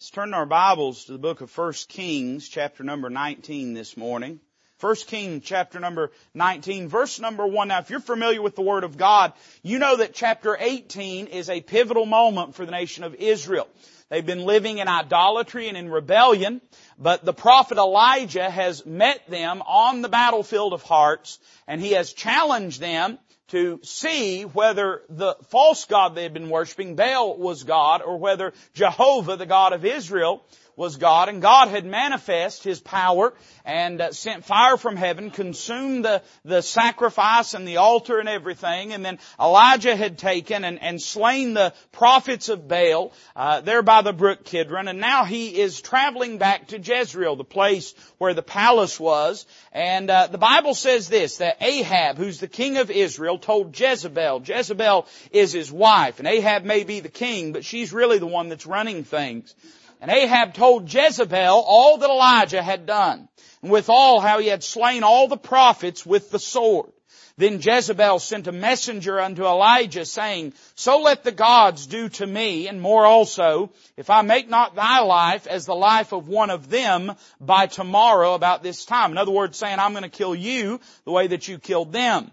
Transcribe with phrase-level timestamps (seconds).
[0.00, 4.40] Let's turn our Bibles to the book of 1 Kings, chapter number 19 this morning.
[4.80, 7.68] 1 Kings chapter number 19, verse number 1.
[7.68, 11.50] Now, if you're familiar with the Word of God, you know that chapter 18 is
[11.50, 13.68] a pivotal moment for the nation of Israel.
[14.08, 16.62] They've been living in idolatry and in rebellion,
[16.98, 22.14] but the prophet Elijah has met them on the battlefield of hearts, and he has
[22.14, 23.18] challenged them
[23.50, 28.52] to see whether the false God they had been worshiping, Baal was God, or whether
[28.74, 30.44] Jehovah, the God of Israel,
[30.80, 33.34] was God, and God had manifest His power
[33.66, 38.94] and uh, sent fire from heaven, consumed the, the sacrifice and the altar and everything,
[38.94, 44.00] and then Elijah had taken and, and slain the prophets of Baal uh, there by
[44.00, 48.42] the brook Kidron, and now he is traveling back to Jezreel, the place where the
[48.42, 53.36] palace was, and uh, the Bible says this, that Ahab, who's the king of Israel,
[53.36, 58.18] told Jezebel, Jezebel is his wife, and Ahab may be the king, but she's really
[58.18, 59.54] the one that's running things.
[60.00, 63.28] And Ahab told Jezebel all that Elijah had done,
[63.62, 66.90] and withal how he had slain all the prophets with the sword.
[67.36, 72.68] Then Jezebel sent a messenger unto Elijah saying, So let the gods do to me,
[72.68, 76.68] and more also, if I make not thy life as the life of one of
[76.68, 79.12] them by tomorrow about this time.
[79.12, 82.30] In other words, saying, I'm going to kill you the way that you killed them.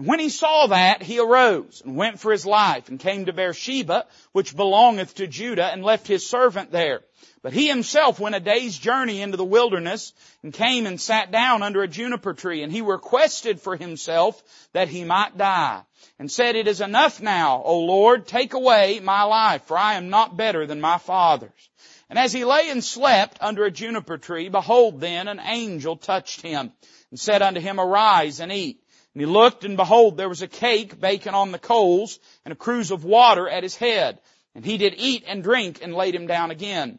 [0.00, 3.34] And when he saw that, he arose and went for his life and came to
[3.34, 7.02] Beersheba, which belongeth to Judah, and left his servant there.
[7.42, 11.62] But he himself went a day's journey into the wilderness and came and sat down
[11.62, 15.82] under a juniper tree and he requested for himself that he might die
[16.18, 20.08] and said, it is enough now, O Lord, take away my life for I am
[20.08, 21.68] not better than my fathers.
[22.08, 26.40] And as he lay and slept under a juniper tree, behold then an angel touched
[26.40, 26.72] him
[27.10, 28.79] and said unto him, arise and eat.
[29.14, 32.56] And he looked and behold there was a cake baking on the coals and a
[32.56, 34.20] cruse of water at his head.
[34.54, 36.98] And he did eat and drink and laid him down again.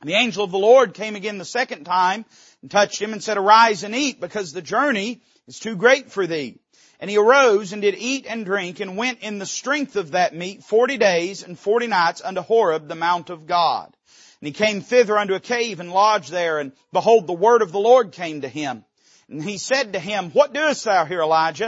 [0.00, 2.24] And the angel of the Lord came again the second time
[2.62, 6.26] and touched him and said, arise and eat because the journey is too great for
[6.26, 6.60] thee.
[7.00, 10.34] And he arose and did eat and drink and went in the strength of that
[10.34, 13.96] meat forty days and forty nights unto Horeb, the mount of God.
[14.40, 17.72] And he came thither unto a cave and lodged there and behold the word of
[17.72, 18.84] the Lord came to him.
[19.28, 21.66] And he said to him, what doest thou here Elijah?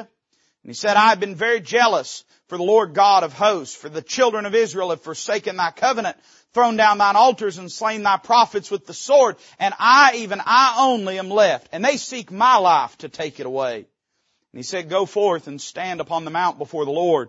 [0.62, 3.88] And he said, I have been very jealous for the Lord God of hosts, for
[3.88, 6.16] the children of Israel have forsaken thy covenant
[6.53, 10.76] thrown down thine altars and slain thy prophets with the sword, and I, even I
[10.81, 13.77] only am left, and they seek my life to take it away.
[13.77, 17.28] And he said, go forth and stand upon the mount before the Lord.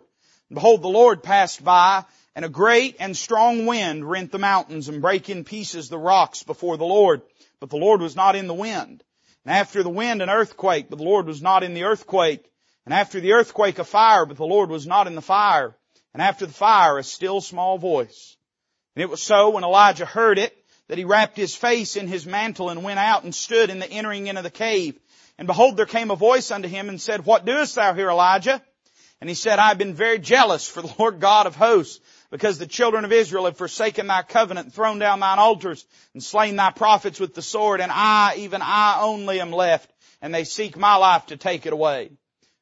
[0.50, 2.04] And behold, the Lord passed by,
[2.36, 6.42] and a great and strong wind rent the mountains and brake in pieces the rocks
[6.42, 7.22] before the Lord.
[7.60, 9.04] But the Lord was not in the wind.
[9.46, 12.46] And after the wind an earthquake, but the Lord was not in the earthquake.
[12.86, 15.76] And after the earthquake a fire, but the Lord was not in the fire.
[16.14, 18.38] And after the fire a still small voice.
[18.96, 20.56] And it was so when Elijah heard it
[20.88, 23.90] that he wrapped his face in his mantle and went out and stood in the
[23.90, 25.00] entering in of the cave.
[25.38, 28.62] And behold, there came a voice unto him and said, What doest thou here, Elijah?
[29.22, 32.00] And he said, I have been very jealous for the Lord God of hosts,
[32.32, 36.24] because the children of Israel have forsaken thy covenant and thrown down thine altars and
[36.24, 40.46] slain thy prophets with the sword, and I, even I only am left, and they
[40.46, 42.10] seek my life to take it away.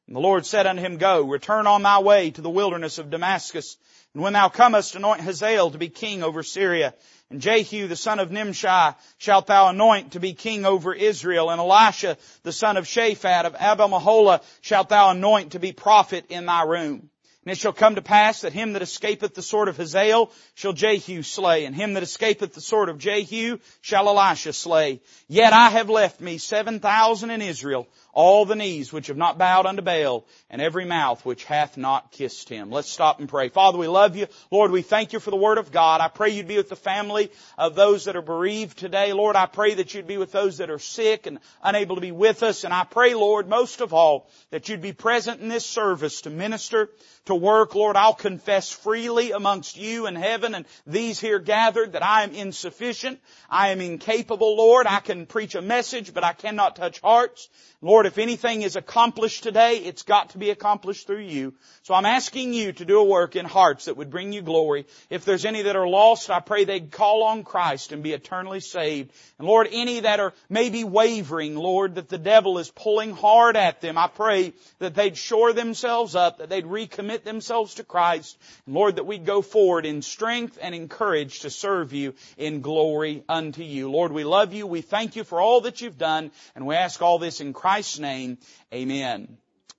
[0.06, 3.10] And the Lord said unto him, Go, return on thy way to the wilderness of
[3.10, 3.76] Damascus,
[4.12, 6.94] and when thou comest, anoint Hazael to be king over Syria.
[7.30, 11.50] And Jehu the son of Nimshi shalt thou anoint to be king over Israel.
[11.50, 16.24] And Elisha the son of Shaphat of Abel Meholah shalt thou anoint to be prophet
[16.28, 17.09] in thy room.
[17.44, 20.74] And it shall come to pass that him that escapeth the sword of Hazael shall
[20.74, 25.00] Jehu slay, and him that escapeth the sword of Jehu shall Elisha slay.
[25.26, 29.38] Yet I have left me seven thousand in Israel, all the knees which have not
[29.38, 32.70] bowed unto Baal, and every mouth which hath not kissed him.
[32.70, 33.48] Let's stop and pray.
[33.48, 34.26] Father, we love you.
[34.50, 36.00] Lord, we thank you for the word of God.
[36.00, 39.12] I pray you'd be with the family of those that are bereaved today.
[39.12, 42.12] Lord, I pray that you'd be with those that are sick and unable to be
[42.12, 42.64] with us.
[42.64, 46.30] And I pray, Lord, most of all, that you'd be present in this service to
[46.30, 46.90] minister,
[47.26, 47.74] to work.
[47.74, 52.32] Lord, I'll confess freely amongst you and heaven and these here gathered that I am
[52.32, 53.20] insufficient.
[53.48, 54.86] I am incapable, Lord.
[54.86, 57.48] I can preach a message, but I cannot touch hearts.
[57.82, 61.54] Lord, if anything is accomplished today, it's got to be accomplished through you.
[61.82, 64.86] So I'm asking you to do a work in hearts that would bring you glory.
[65.08, 68.60] If there's any that are lost, I pray they'd call on Christ and be eternally
[68.60, 69.12] saved.
[69.38, 73.80] And Lord, any that are maybe wavering, Lord, that the devil is pulling hard at
[73.80, 78.38] them, I pray that they'd shore themselves up, that they'd recommit themselves to Christ.
[78.66, 82.60] And Lord, that we'd go forward in strength and in courage to serve you in
[82.60, 83.90] glory unto you.
[83.90, 84.66] Lord, we love you.
[84.66, 86.30] We thank you for all that you've done.
[86.54, 88.38] And we ask all this in Christ's name.
[88.72, 89.38] Amen.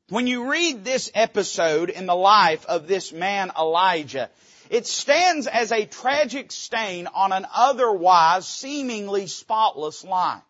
[0.10, 4.30] When you read this episode in the life of this man Elijah,
[4.72, 10.42] It stands as a tragic stain on an otherwise seemingly spotless life.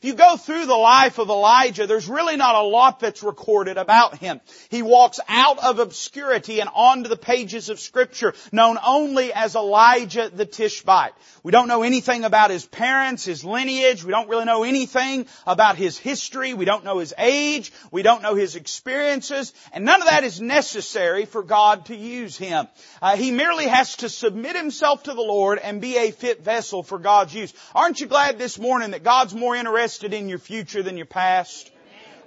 [0.00, 3.78] If you go through the life of Elijah, there's really not a lot that's recorded
[3.78, 4.40] about him.
[4.68, 10.30] He walks out of obscurity and onto the pages of scripture, known only as Elijah
[10.32, 11.14] the Tishbite.
[11.42, 14.04] We don't know anything about his parents, his lineage.
[14.04, 16.54] We don't really know anything about his history.
[16.54, 17.72] We don't know his age.
[17.90, 19.52] We don't know his experiences.
[19.72, 22.68] And none of that is necessary for God to use him.
[23.02, 26.84] Uh, he merely has to submit himself to the Lord and be a fit vessel
[26.84, 27.52] for God's use.
[27.74, 31.06] Aren't you glad this morning that God's more interested invested in your future than your
[31.06, 31.70] past?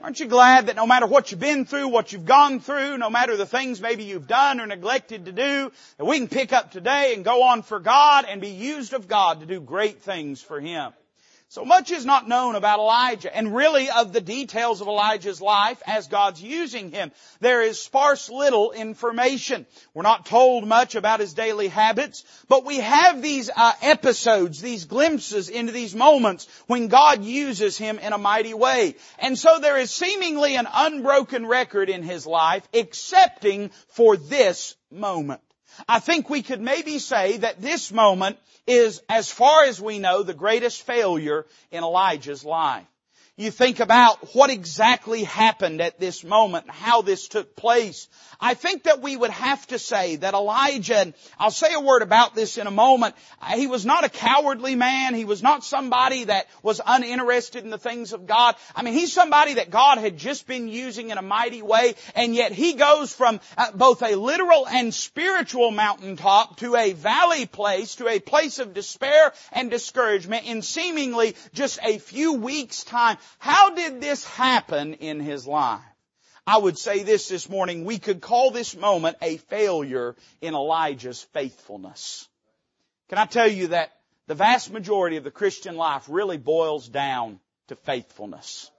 [0.02, 3.12] Aren't you glad that no matter what you've been through, what you've gone through, no
[3.12, 6.72] matter the things maybe you've done or neglected to do, that we can pick up
[6.72, 10.42] today and go on for God and be used of God to do great things
[10.42, 10.92] for Him?
[11.52, 15.82] So much is not known about Elijah and really of the details of Elijah's life
[15.86, 17.12] as God's using him.
[17.42, 19.66] There is sparse little information.
[19.94, 24.86] We're not told much about his daily habits, but we have these uh, episodes, these
[24.86, 28.96] glimpses into these moments when God uses him in a mighty way.
[29.20, 35.42] And so there is seemingly an unbroken record in his life excepting for this moment.
[35.88, 38.38] I think we could maybe say that this moment
[38.68, 42.86] is, as far as we know, the greatest failure in Elijah's life
[43.38, 48.10] you think about what exactly happened at this moment and how this took place,
[48.42, 52.02] I think that we would have to say that Elijah, and I'll say a word
[52.02, 53.16] about this in a moment,
[53.56, 55.16] he was not a cowardly man.
[55.16, 58.56] He was not somebody that was uninterested in the things of God.
[58.76, 62.36] I mean, he's somebody that God had just been using in a mighty way, and
[62.36, 67.96] yet he goes from uh, both a literal and spiritual mountaintop to a valley place,
[67.96, 73.18] to a place of despair and discouragement in seemingly just a few weeks time.
[73.40, 75.82] How did this happen in his life?
[76.46, 81.22] I would say this this morning, we could call this moment a failure in Elijah's
[81.34, 82.28] faithfulness.
[83.10, 83.92] Can I tell you that
[84.28, 88.72] the vast majority of the Christian life really boils down to faithfulness.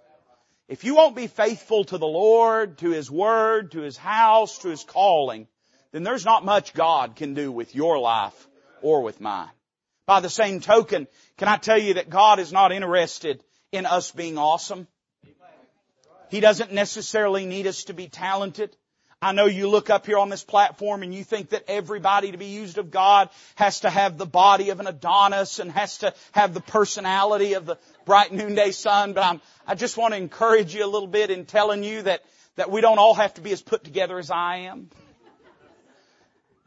[0.68, 4.68] If you won't be faithful to the Lord, to His Word, to His house, to
[4.68, 5.48] His calling,
[5.90, 8.48] then there's not much God can do with your life
[8.80, 9.50] or with mine.
[10.06, 11.06] By the same token,
[11.36, 13.42] can I tell you that God is not interested
[13.72, 14.86] in us being awesome.
[16.28, 18.74] He doesn't necessarily need us to be talented.
[19.20, 22.38] I know you look up here on this platform and you think that everybody to
[22.38, 26.12] be used of God has to have the body of an Adonis and has to
[26.32, 30.74] have the personality of the bright noonday sun, but I'm, I just want to encourage
[30.74, 32.24] you a little bit in telling you that,
[32.56, 34.90] that we don't all have to be as put together as I am.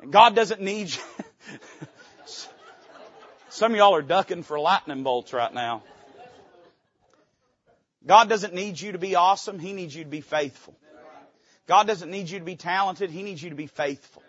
[0.10, 1.02] God doesn't need you.
[3.50, 5.84] Some of y'all are ducking for lightning bolts right now.
[8.06, 9.60] God doesn't need you to be awesome.
[9.60, 10.76] He needs you to be faithful.
[11.68, 13.10] God doesn't need you to be talented.
[13.10, 14.22] He needs you to be faithful.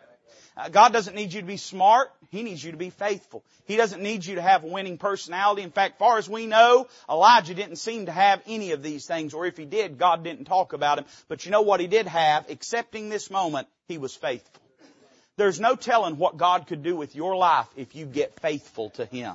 [0.57, 2.11] Uh, God doesn't need you to be smart.
[2.31, 3.45] He needs you to be faithful.
[3.67, 5.61] He doesn't need you to have a winning personality.
[5.61, 9.35] In fact, far as we know, Elijah didn't seem to have any of these things,
[9.35, 11.05] or if he did, God didn't talk about him.
[11.29, 12.49] But you know what he did have?
[12.49, 14.63] Accepting this moment, he was faithful.
[15.37, 19.05] There's no telling what God could do with your life if you get faithful to
[19.05, 19.35] Him.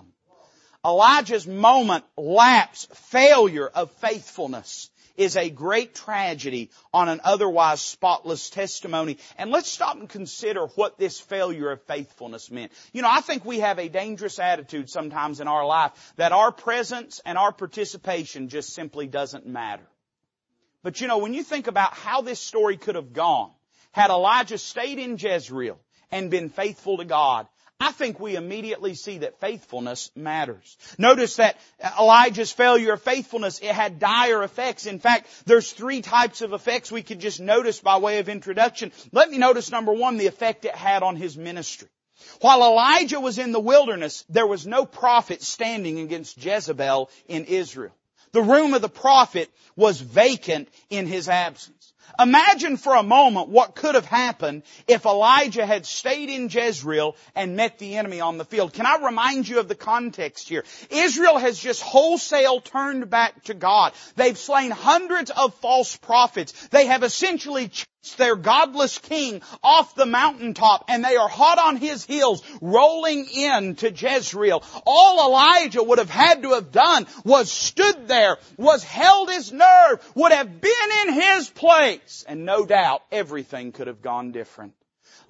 [0.85, 9.17] Elijah's moment lapse, failure of faithfulness is a great tragedy on an otherwise spotless testimony.
[9.37, 12.71] And let's stop and consider what this failure of faithfulness meant.
[12.93, 16.51] You know, I think we have a dangerous attitude sometimes in our life that our
[16.51, 19.85] presence and our participation just simply doesn't matter.
[20.83, 23.51] But you know, when you think about how this story could have gone,
[23.91, 25.77] had Elijah stayed in Jezreel
[26.11, 27.47] and been faithful to God,
[27.81, 30.77] I think we immediately see that faithfulness matters.
[30.99, 31.57] Notice that
[31.99, 34.85] Elijah's failure of faithfulness, it had dire effects.
[34.85, 38.91] In fact, there's three types of effects we could just notice by way of introduction.
[39.11, 41.89] Let me notice number one, the effect it had on his ministry.
[42.39, 47.95] While Elijah was in the wilderness, there was no prophet standing against Jezebel in Israel.
[48.31, 51.90] The room of the prophet was vacant in his absence.
[52.19, 57.55] Imagine for a moment what could have happened if Elijah had stayed in Jezreel and
[57.55, 58.73] met the enemy on the field.
[58.73, 60.63] Can I remind you of the context here?
[60.89, 63.93] Israel has just wholesale turned back to God.
[64.15, 66.51] They've slain hundreds of false prophets.
[66.67, 67.69] They have essentially
[68.17, 73.75] their godless king off the mountaintop and they are hot on his heels rolling in
[73.75, 74.63] to Jezreel.
[74.85, 80.11] All Elijah would have had to have done was stood there, was held his nerve,
[80.15, 80.71] would have been
[81.07, 84.73] in his place and no doubt everything could have gone different.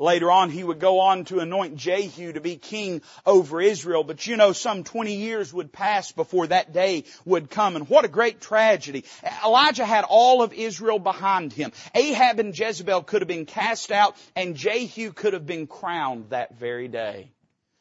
[0.01, 4.03] Later on, he would go on to anoint Jehu to be king over Israel.
[4.03, 7.75] But you know, some 20 years would pass before that day would come.
[7.75, 9.05] And what a great tragedy.
[9.45, 11.71] Elijah had all of Israel behind him.
[11.93, 16.57] Ahab and Jezebel could have been cast out and Jehu could have been crowned that
[16.57, 17.29] very day.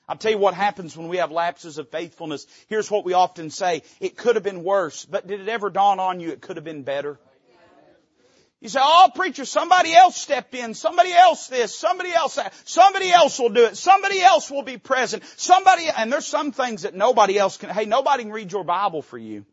[0.07, 2.47] I'll tell you what happens when we have lapses of faithfulness.
[2.67, 3.83] Here's what we often say.
[3.99, 6.65] It could have been worse, but did it ever dawn on you it could have
[6.65, 7.19] been better?
[8.61, 13.11] You say, oh preacher, somebody else step in, somebody else this, somebody else that, somebody
[13.11, 16.95] else will do it, somebody else will be present, somebody, and there's some things that
[16.95, 19.47] nobody else can, hey, nobody can read your Bible for you.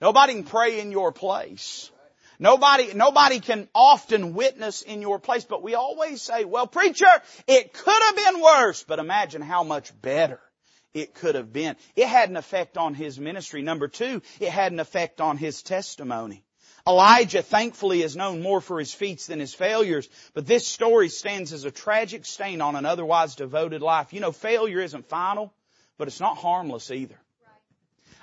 [0.00, 1.90] Nobody can pray in your place.
[2.38, 7.06] Nobody, nobody can often witness in your place, but we always say, well preacher,
[7.48, 10.38] it could have been worse, but imagine how much better
[10.94, 11.74] it could have been.
[11.96, 13.62] It had an effect on his ministry.
[13.62, 16.45] Number two, it had an effect on his testimony.
[16.86, 21.52] Elijah thankfully is known more for his feats than his failures, but this story stands
[21.52, 24.12] as a tragic stain on an otherwise devoted life.
[24.12, 25.52] You know, failure isn't final,
[25.98, 27.18] but it's not harmless either.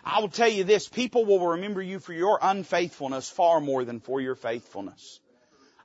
[0.05, 3.99] I will tell you this, people will remember you for your unfaithfulness far more than
[3.99, 5.19] for your faithfulness.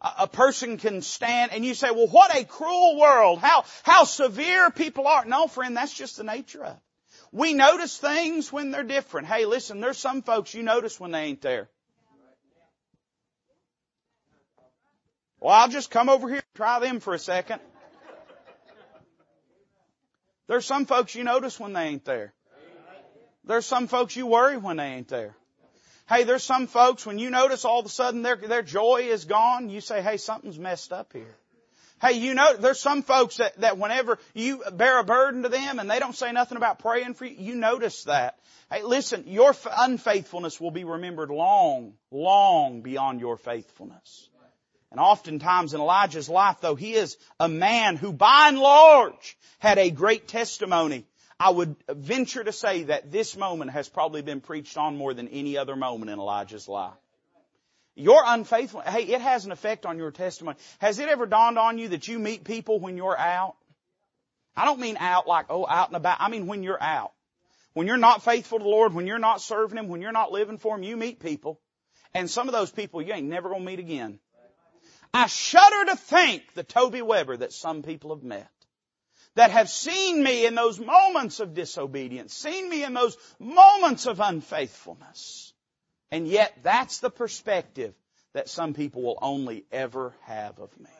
[0.00, 3.40] A, person can stand and you say, well, what a cruel world.
[3.40, 5.24] How, how severe people are.
[5.24, 6.82] No, friend, that's just the nature of it.
[7.32, 9.26] We notice things when they're different.
[9.26, 11.68] Hey, listen, there's some folks you notice when they ain't there.
[15.40, 17.60] Well, I'll just come over here and try them for a second.
[20.48, 22.32] There's some folks you notice when they ain't there.
[23.44, 25.36] There's some folks you worry when they ain't there.
[26.08, 29.26] Hey, there's some folks when you notice all of a sudden their, their joy is
[29.26, 31.36] gone, you say, hey, something's messed up here.
[32.00, 35.78] Hey, you know, there's some folks that, that whenever you bear a burden to them
[35.78, 38.38] and they don't say nothing about praying for you, you notice that.
[38.72, 44.28] Hey, listen, your unfaithfulness will be remembered long, long beyond your faithfulness.
[44.90, 49.78] And oftentimes in Elijah's life, though he is a man who by and large had
[49.78, 51.06] a great testimony,
[51.38, 55.28] I would venture to say that this moment has probably been preached on more than
[55.28, 56.94] any other moment in Elijah's life.
[57.94, 60.56] Your unfaithfulness, hey, it has an effect on your testimony.
[60.78, 63.56] Has it ever dawned on you that you meet people when you're out?
[64.56, 66.18] I don't mean out like, oh, out and about.
[66.20, 67.12] I mean when you're out.
[67.74, 70.32] When you're not faithful to the Lord, when you're not serving Him, when you're not
[70.32, 71.60] living for Him, you meet people.
[72.14, 74.18] And some of those people you ain't never gonna meet again.
[75.12, 78.50] I shudder to think the Toby Weber that some people have met.
[79.34, 84.20] That have seen me in those moments of disobedience, seen me in those moments of
[84.20, 85.52] unfaithfulness.
[86.10, 87.94] And yet that's the perspective
[88.32, 90.90] that some people will only ever have of me.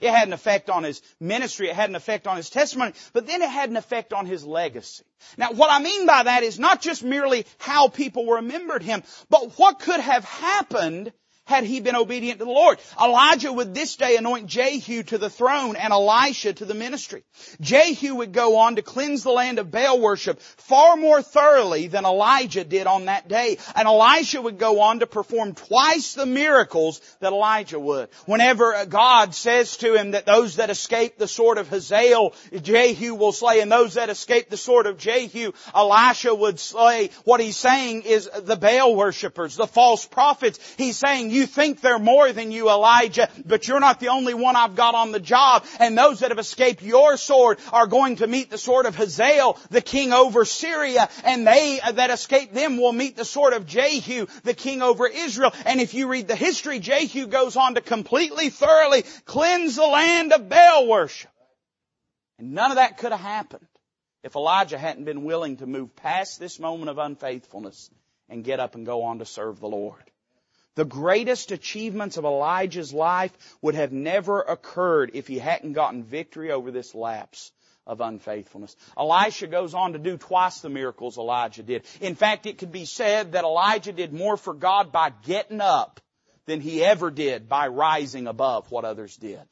[0.00, 1.68] It had an effect on his ministry.
[1.68, 4.44] It had an effect on his testimony, but then it had an effect on his
[4.44, 5.04] legacy.
[5.36, 9.56] Now what I mean by that is not just merely how people remembered him, but
[9.58, 11.12] what could have happened
[11.44, 12.78] had he been obedient to the Lord.
[13.00, 17.24] Elijah would this day anoint Jehu to the throne and Elisha to the ministry.
[17.60, 22.04] Jehu would go on to cleanse the land of Baal worship far more thoroughly than
[22.04, 23.58] Elijah did on that day.
[23.74, 28.08] And Elisha would go on to perform twice the miracles that Elijah would.
[28.26, 33.32] Whenever God says to him that those that escape the sword of Hazael, Jehu will
[33.32, 37.10] slay, and those that escape the sword of Jehu, Elisha would slay.
[37.24, 40.60] What he's saying is the Baal worshippers, the false prophets.
[40.76, 44.56] He's saying you think they're more than you, Elijah, but you're not the only one
[44.56, 45.64] I've got on the job.
[45.78, 49.58] And those that have escaped your sword are going to meet the sword of Hazael,
[49.70, 54.26] the king over Syria, and they that escape them will meet the sword of Jehu,
[54.44, 55.52] the king over Israel.
[55.66, 60.32] And if you read the history, Jehu goes on to completely, thoroughly cleanse the land
[60.32, 61.30] of Baal worship.
[62.38, 63.66] And none of that could have happened
[64.22, 67.90] if Elijah hadn't been willing to move past this moment of unfaithfulness
[68.28, 70.02] and get up and go on to serve the Lord.
[70.74, 76.50] The greatest achievements of Elijah's life would have never occurred if he hadn't gotten victory
[76.50, 77.52] over this lapse
[77.86, 78.76] of unfaithfulness.
[78.96, 81.84] Elisha goes on to do twice the miracles Elijah did.
[82.00, 86.00] In fact, it could be said that Elijah did more for God by getting up
[86.46, 89.42] than he ever did by rising above what others did.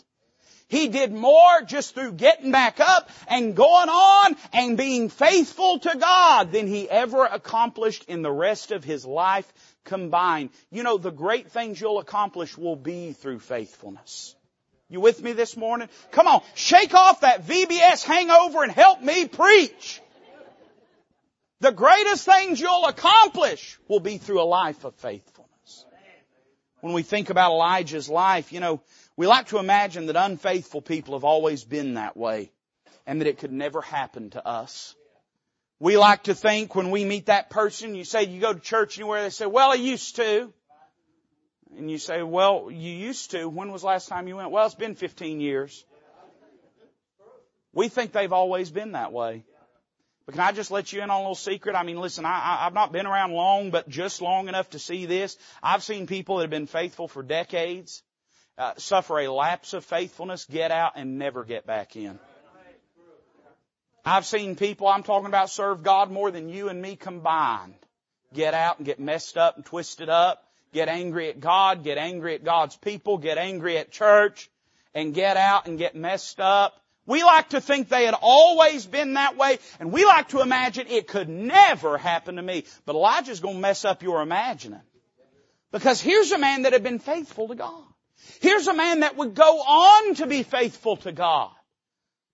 [0.68, 5.96] He did more just through getting back up and going on and being faithful to
[5.98, 9.52] God than he ever accomplished in the rest of his life
[9.84, 10.50] combined.
[10.70, 14.34] You know, the great things you'll accomplish will be through faithfulness.
[14.88, 15.88] You with me this morning?
[16.10, 20.00] Come on, shake off that VBS hangover and help me preach.
[21.60, 25.84] The greatest things you'll accomplish will be through a life of faithfulness.
[26.80, 28.80] When we think about Elijah's life, you know,
[29.16, 32.50] we like to imagine that unfaithful people have always been that way
[33.06, 34.96] and that it could never happen to us.
[35.80, 38.98] We like to think when we meet that person, you say you go to church
[38.98, 40.52] anywhere, they say, well, I used to.
[41.76, 43.48] And you say, well, you used to.
[43.48, 44.50] When was last time you went?
[44.50, 45.84] Well, it's been 15 years.
[47.72, 49.44] We think they've always been that way.
[50.26, 51.74] But can I just let you in on a little secret?
[51.74, 55.06] I mean, listen, I, I've not been around long, but just long enough to see
[55.06, 55.38] this.
[55.62, 58.02] I've seen people that have been faithful for decades,
[58.58, 62.18] uh, suffer a lapse of faithfulness, get out and never get back in.
[64.04, 67.74] I've seen people, I'm talking about serve God more than you and me combined,
[68.32, 72.34] get out and get messed up and twisted up, get angry at God, get angry
[72.34, 74.50] at God's people, get angry at church,
[74.94, 76.80] and get out and get messed up.
[77.06, 80.86] We like to think they had always been that way, and we like to imagine
[80.88, 82.64] it could never happen to me.
[82.86, 84.80] But Elijah's gonna mess up your imagining.
[85.72, 87.84] Because here's a man that had been faithful to God.
[88.40, 91.50] Here's a man that would go on to be faithful to God.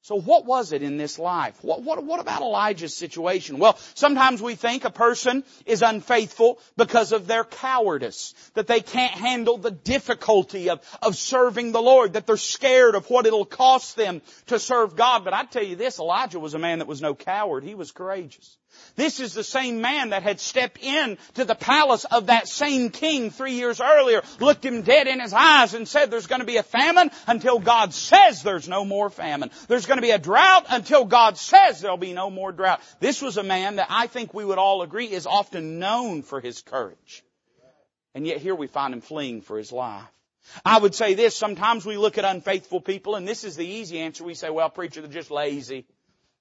[0.06, 1.58] So what was it in this life?
[1.64, 3.58] What, what, what about Elijah's situation?
[3.58, 9.14] Well, sometimes we think a person is unfaithful because of their cowardice, that they can't
[9.14, 13.96] handle the difficulty of, of serving the Lord, that they're scared of what it'll cost
[13.96, 15.24] them to serve God.
[15.24, 17.64] But I tell you this, Elijah was a man that was no coward.
[17.64, 18.56] He was courageous.
[18.96, 22.90] This is the same man that had stepped in to the palace of that same
[22.90, 26.46] king three years earlier, looked him dead in his eyes and said there's going to
[26.46, 29.50] be a famine until God says there's no more famine.
[29.68, 32.80] There's going to be a drought until God says there'll be no more drought.
[32.98, 36.40] This was a man that I think we would all agree is often known for
[36.40, 37.22] his courage.
[38.14, 40.04] And yet here we find him fleeing for his life.
[40.64, 43.98] I would say this, sometimes we look at unfaithful people and this is the easy
[43.98, 44.24] answer.
[44.24, 45.86] We say, well preacher, they're just lazy.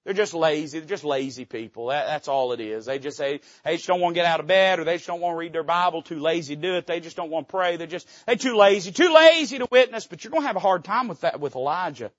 [0.05, 0.79] They're just lazy.
[0.79, 1.87] They're just lazy people.
[1.87, 2.85] That, that's all it is.
[2.85, 5.07] They just say, they just don't want to get out of bed or they just
[5.07, 6.85] don't want to read their Bible, too lazy to do it.
[6.85, 7.75] They just don't want to pray.
[7.77, 10.59] They're just, they're too lazy, too lazy to witness, but you're going to have a
[10.59, 12.11] hard time with that with Elijah.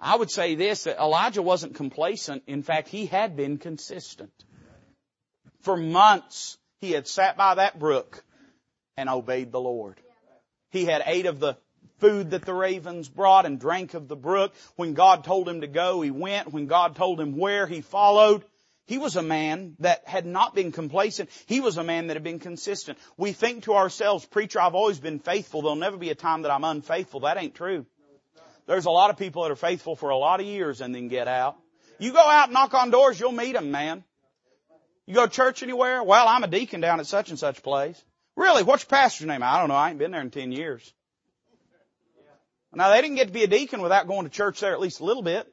[0.00, 2.42] I would say this, that Elijah wasn't complacent.
[2.48, 4.32] In fact, he had been consistent.
[5.60, 8.24] For months, he had sat by that brook
[8.96, 10.00] and obeyed the Lord.
[10.70, 11.56] He had ate of the
[12.02, 14.52] food that the ravens brought and drank of the brook.
[14.74, 16.52] When God told him to go, he went.
[16.52, 18.44] When God told him where, he followed.
[18.86, 21.30] He was a man that had not been complacent.
[21.46, 22.98] He was a man that had been consistent.
[23.16, 25.62] We think to ourselves, preacher, I've always been faithful.
[25.62, 27.20] There'll never be a time that I'm unfaithful.
[27.20, 27.86] That ain't true.
[28.66, 31.06] There's a lot of people that are faithful for a lot of years and then
[31.06, 31.56] get out.
[32.00, 34.02] You go out and knock on doors, you'll meet them, man.
[35.06, 36.02] You go to church anywhere?
[36.02, 38.02] Well, I'm a deacon down at such and such place.
[38.34, 38.64] Really?
[38.64, 39.44] What's your pastor's name?
[39.44, 39.74] I don't know.
[39.74, 40.92] I ain't been there in 10 years.
[42.74, 45.00] Now they didn't get to be a deacon without going to church there at least
[45.00, 45.46] a little bit.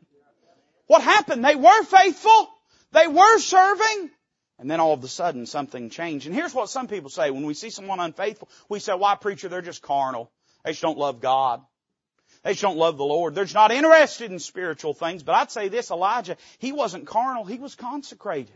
[0.88, 1.44] What happened?
[1.44, 2.50] They were faithful.
[2.92, 4.10] They were serving.
[4.58, 6.26] And then all of a sudden something changed.
[6.26, 8.50] And here's what some people say when we see someone unfaithful.
[8.68, 10.32] We say, why preacher, they're just carnal.
[10.64, 11.62] They just don't love God.
[12.44, 13.36] They just don't love the Lord.
[13.36, 15.24] They're just not interested in spiritual things.
[15.24, 17.46] But I'd say this, Elijah, he wasn't carnal.
[17.46, 18.56] He was consecrated.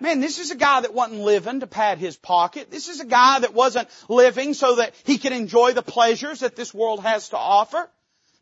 [0.00, 2.70] Man, this is a guy that wasn't living to pad his pocket.
[2.70, 6.54] This is a guy that wasn't living so that he could enjoy the pleasures that
[6.54, 7.90] this world has to offer.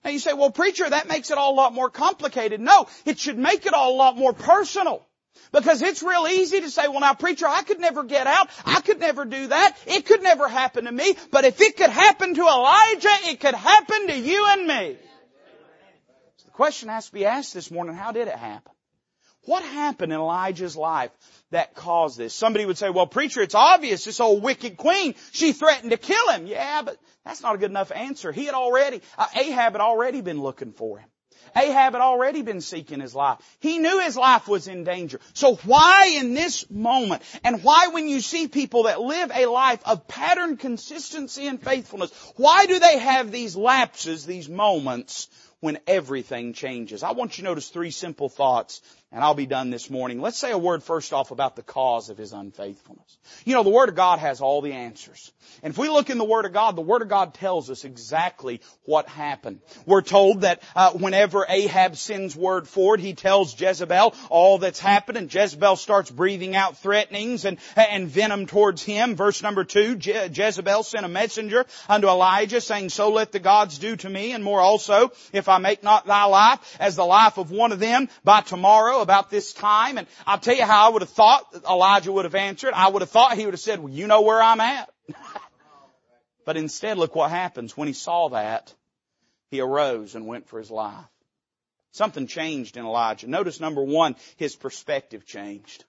[0.04, 2.60] Now you say, well preacher, that makes it all a lot more complicated.
[2.60, 5.06] No, it should make it all a lot more personal.
[5.52, 8.48] Because it's real easy to say, well now preacher, I could never get out.
[8.64, 9.76] I could never do that.
[9.86, 11.16] It could never happen to me.
[11.30, 14.96] But if it could happen to Elijah, it could happen to you and me.
[16.36, 18.72] So the question has to be asked this morning, how did it happen?
[19.46, 21.10] What happened in Elijah's life
[21.50, 22.34] that caused this?
[22.34, 26.30] Somebody would say, well preacher, it's obvious this old wicked queen, she threatened to kill
[26.30, 26.46] him.
[26.46, 28.32] Yeah, but that's not a good enough answer.
[28.32, 31.08] He had already, uh, Ahab had already been looking for him.
[31.54, 33.38] Ahab had already been seeking his life.
[33.60, 35.20] He knew his life was in danger.
[35.32, 39.80] So why in this moment, and why when you see people that live a life
[39.86, 45.28] of pattern consistency and faithfulness, why do they have these lapses, these moments
[45.60, 47.02] when everything changes?
[47.02, 48.82] I want you to notice three simple thoughts
[49.16, 50.20] and I'll be done this morning.
[50.20, 53.16] Let's say a word first off about the cause of his unfaithfulness.
[53.46, 55.32] You know, the Word of God has all the answers.
[55.62, 57.84] And if we look in the Word of God, the Word of God tells us
[57.84, 59.60] exactly what happened.
[59.86, 65.16] We're told that uh, whenever Ahab sends word forward, he tells Jezebel all that's happened,
[65.16, 69.16] and Jezebel starts breathing out threatenings and, and venom towards him.
[69.16, 73.78] Verse number two, Je- Jezebel sent a messenger unto Elijah, saying, So let the gods
[73.78, 77.38] do to me, and more also, if I make not thy life as the life
[77.38, 79.98] of one of them by tomorrow about this time.
[79.98, 82.72] And I'll tell you how I would have thought Elijah would have answered.
[82.74, 84.90] I would have thought he would have said, well, you know where I'm at.
[86.44, 87.76] but instead, look what happens.
[87.76, 88.74] When he saw that,
[89.50, 91.04] he arose and went for his life.
[91.92, 93.28] Something changed in Elijah.
[93.28, 95.84] Notice number one, his perspective changed.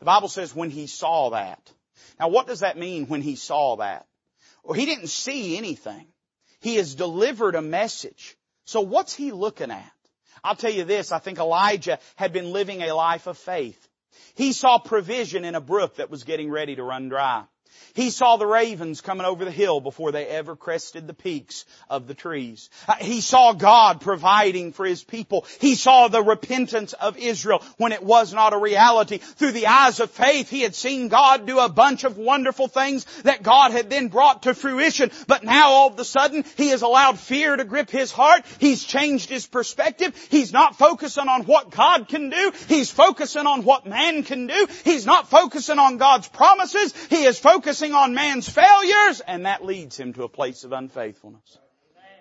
[0.00, 1.72] The Bible says when he saw that.
[2.18, 4.06] Now what does that mean when he saw that?
[4.64, 6.06] Well, he didn't see anything.
[6.60, 8.36] He has delivered a message.
[8.64, 9.92] So what's he looking at?
[10.44, 13.88] I'll tell you this, I think Elijah had been living a life of faith.
[14.34, 17.44] He saw provision in a brook that was getting ready to run dry.
[17.94, 22.06] He saw the ravens coming over the hill before they ever crested the peaks of
[22.06, 22.70] the trees.
[22.88, 25.46] Uh, he saw God providing for His people.
[25.60, 29.18] He saw the repentance of Israel when it was not a reality.
[29.18, 33.04] Through the eyes of faith, he had seen God do a bunch of wonderful things
[33.22, 35.10] that God had then brought to fruition.
[35.26, 38.44] But now all of a sudden, he has allowed fear to grip his heart.
[38.58, 40.14] He's changed his perspective.
[40.30, 42.52] He's not focusing on what God can do.
[42.68, 44.66] He's focusing on what man can do.
[44.84, 46.94] He's not focusing on God's promises.
[47.08, 51.58] He is focusing on man's failures, and that leads him to a place of unfaithfulness.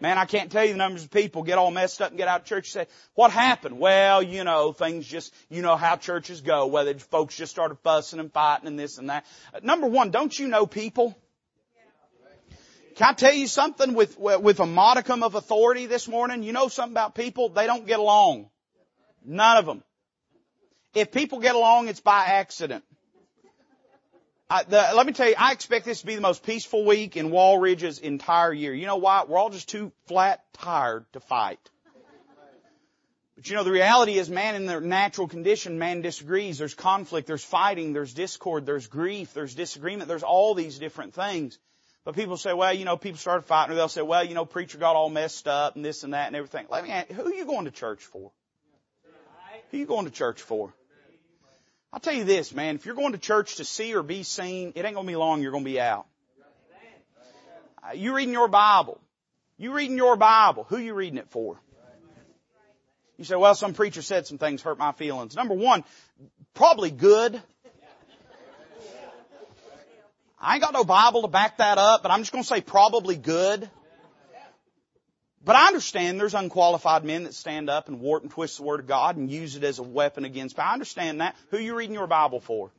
[0.02, 2.28] Man, I can't tell you the numbers of people get all messed up and get
[2.28, 3.80] out of church and say, what happened?
[3.80, 8.20] Well, you know, things just, you know how churches go, whether folks just started fussing
[8.20, 9.28] and fighting and this and that.
[9.62, 11.16] Number one, don't you know people?
[12.96, 16.42] Can I tell you something with, with a modicum of authority this morning?
[16.42, 17.50] You know something about people?
[17.50, 18.50] They don't get along.
[19.24, 19.84] None of them.
[20.96, 22.84] If people get along, it's by accident.
[24.52, 28.00] Let me tell you, I expect this to be the most peaceful week in Walridge's
[28.00, 28.74] entire year.
[28.74, 29.24] You know why?
[29.26, 31.60] We're all just too flat tired to fight.
[33.38, 36.58] But you know, the reality is man in their natural condition, man disagrees.
[36.58, 41.58] There's conflict, there's fighting, there's discord, there's grief, there's disagreement, there's all these different things.
[42.04, 44.44] But people say, well, you know, people started fighting, or they'll say, well, you know,
[44.46, 46.68] preacher got all messed up and this and that and everything.
[46.70, 48.32] Let me ask, who are you going to church for?
[49.72, 50.74] Who are you going to church for?
[51.94, 54.72] I'll tell you this, man, if you're going to church to see or be seen,
[54.76, 56.06] it ain't gonna be long you're gonna be out.
[57.84, 59.00] Uh, you reading your Bible.
[59.58, 60.66] You reading your Bible.
[60.70, 61.60] Who you reading it for?
[63.18, 65.36] You say, well, some preacher said some things hurt my feelings.
[65.36, 65.84] Number one,
[66.54, 67.42] probably good.
[70.40, 73.16] I ain't got no Bible to back that up, but I'm just gonna say probably
[73.18, 73.70] good.
[75.44, 78.80] But I understand there's unqualified men that stand up and warp and twist the Word
[78.82, 80.56] of God and use it as a weapon against.
[80.56, 81.36] But I understand that.
[81.50, 82.72] Who are you reading your Bible for?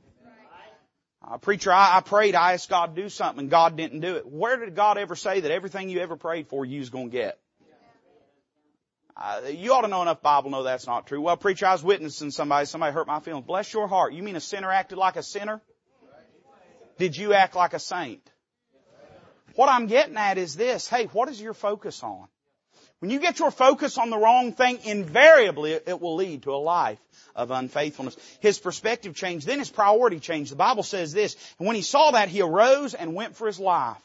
[1.24, 4.16] Uh, preacher, I, I prayed, I asked God to do something, and God didn't do
[4.16, 4.26] it.
[4.26, 7.16] Where did God ever say that everything you ever prayed for, you was going to
[7.16, 7.38] get?
[9.16, 11.20] Uh, you ought to know enough Bible to know that's not true.
[11.20, 13.46] Well, preacher, I was witnessing somebody, somebody hurt my feelings.
[13.46, 14.14] Bless your heart.
[14.14, 15.60] You mean a sinner acted like a sinner?
[16.98, 18.28] Did you act like a saint?
[19.54, 20.88] What I'm getting at is this.
[20.88, 22.26] Hey, what is your focus on?
[23.02, 26.62] When you get your focus on the wrong thing, invariably it will lead to a
[26.62, 27.00] life
[27.34, 28.16] of unfaithfulness.
[28.38, 30.52] His perspective changed, then his priority changed.
[30.52, 33.58] The Bible says this, and when he saw that, he arose and went for his
[33.58, 34.00] life.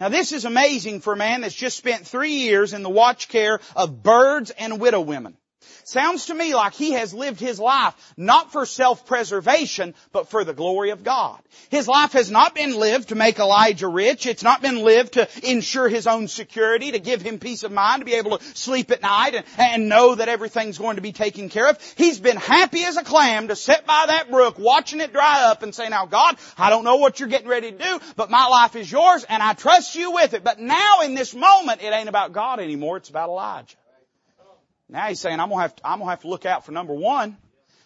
[0.00, 3.28] Now this is amazing for a man that's just spent three years in the watch
[3.28, 5.36] care of birds and widow women.
[5.84, 10.52] Sounds to me like he has lived his life not for self-preservation, but for the
[10.52, 11.40] glory of God.
[11.70, 14.26] His life has not been lived to make Elijah rich.
[14.26, 18.02] It's not been lived to ensure his own security, to give him peace of mind,
[18.02, 21.12] to be able to sleep at night and, and know that everything's going to be
[21.12, 21.80] taken care of.
[21.96, 25.62] He's been happy as a clam to sit by that brook watching it dry up
[25.62, 28.46] and say, now God, I don't know what you're getting ready to do, but my
[28.46, 30.44] life is yours and I trust you with it.
[30.44, 32.98] But now in this moment, it ain't about God anymore.
[32.98, 33.76] It's about Elijah.
[34.88, 36.94] Now he's saying, I'm gonna have to, I'm gonna have to look out for number
[36.94, 37.36] one.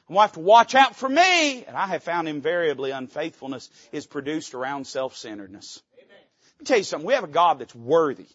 [0.09, 1.65] I'm gonna have to watch out for me.
[1.65, 5.83] And I have found invariably unfaithfulness is produced around self-centeredness.
[5.99, 7.07] Let me tell you something.
[7.07, 8.29] We have a God that's worthy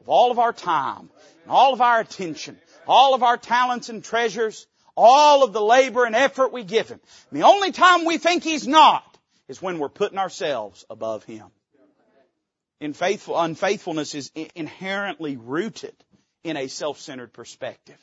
[0.00, 1.10] of all of our time
[1.42, 6.04] and all of our attention, all of our talents and treasures, all of the labor
[6.04, 7.00] and effort we give Him.
[7.30, 9.04] And the only time we think He's not
[9.46, 11.46] is when we're putting ourselves above Him.
[12.80, 15.94] In faithful, unfaithfulness is inherently rooted
[16.42, 17.98] in a self-centered perspective.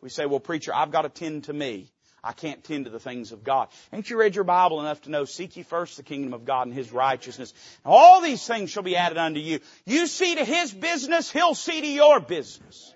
[0.00, 1.90] We say, well preacher, I've got to tend to me.
[2.22, 3.68] I can't tend to the things of God.
[3.92, 6.66] Ain't you read your Bible enough to know, seek ye first the kingdom of God
[6.66, 7.54] and His righteousness.
[7.84, 9.60] And All these things shall be added unto you.
[9.86, 12.94] You see to His business, He'll see to your business.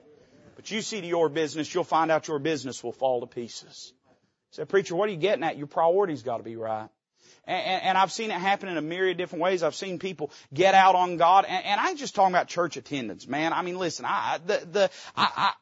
[0.57, 3.93] But you see to your business, you'll find out your business will fall to pieces.
[4.51, 5.57] Say, preacher, what are you getting at?
[5.57, 6.89] Your priorities got to be right.
[7.45, 9.65] And, and, I've seen it happen in a myriad of different ways.
[9.65, 12.77] I've seen people get out on God, and, and I ain't just talking about church
[12.77, 13.53] attendance, man.
[13.53, 15.53] I mean, listen, I the the I,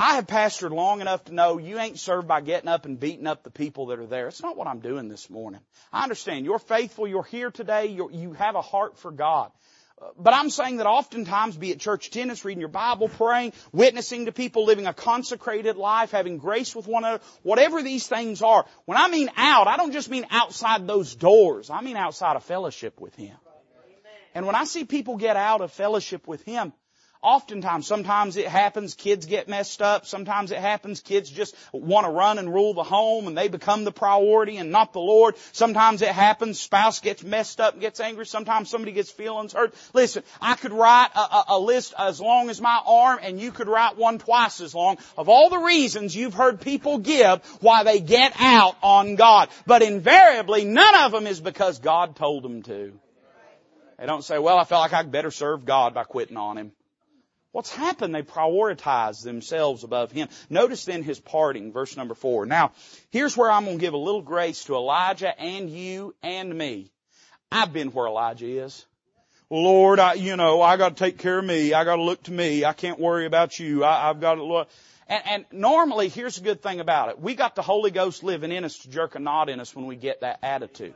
[0.00, 3.26] I have pastored long enough to know you ain't served by getting up and beating
[3.26, 4.28] up the people that are there.
[4.28, 5.60] It's not what I'm doing this morning.
[5.92, 9.52] I understand you're faithful, you're here today, you're, you have a heart for God.
[10.00, 14.24] Uh, but I'm saying that oftentimes, be it church attendance, reading your Bible, praying, witnessing
[14.24, 18.64] to people, living a consecrated life, having grace with one another, whatever these things are,
[18.86, 21.68] when I mean out, I don't just mean outside those doors.
[21.68, 23.36] I mean outside of fellowship with Him.
[24.34, 26.72] And when I see people get out of fellowship with Him,
[27.22, 30.06] Oftentimes, sometimes it happens, kids get messed up.
[30.06, 33.84] Sometimes it happens, kids just want to run and rule the home and they become
[33.84, 35.34] the priority and not the Lord.
[35.52, 38.24] Sometimes it happens, spouse gets messed up and gets angry.
[38.24, 39.74] Sometimes somebody gets feelings hurt.
[39.92, 43.52] Listen, I could write a, a, a list as long as my arm and you
[43.52, 47.82] could write one twice as long of all the reasons you've heard people give why
[47.82, 49.50] they get out on God.
[49.66, 52.98] But invariably, none of them is because God told them to.
[53.98, 56.56] They don't say, well, I felt like I would better serve God by quitting on
[56.56, 56.72] Him.
[57.52, 58.14] What's happened?
[58.14, 60.28] They prioritize themselves above Him.
[60.48, 62.46] Notice then His parting, verse number four.
[62.46, 62.72] Now,
[63.10, 66.92] here's where I'm going to give a little grace to Elijah and you and me.
[67.50, 68.86] I've been where Elijah is.
[69.52, 71.74] Lord, I, you know, I got to take care of me.
[71.74, 72.64] I got to look to me.
[72.64, 73.82] I can't worry about you.
[73.82, 74.68] I, I've got to look.
[75.08, 77.20] And, and normally, here's a good thing about it.
[77.20, 79.86] We got the Holy Ghost living in us to jerk a knot in us when
[79.86, 80.94] we get that attitude.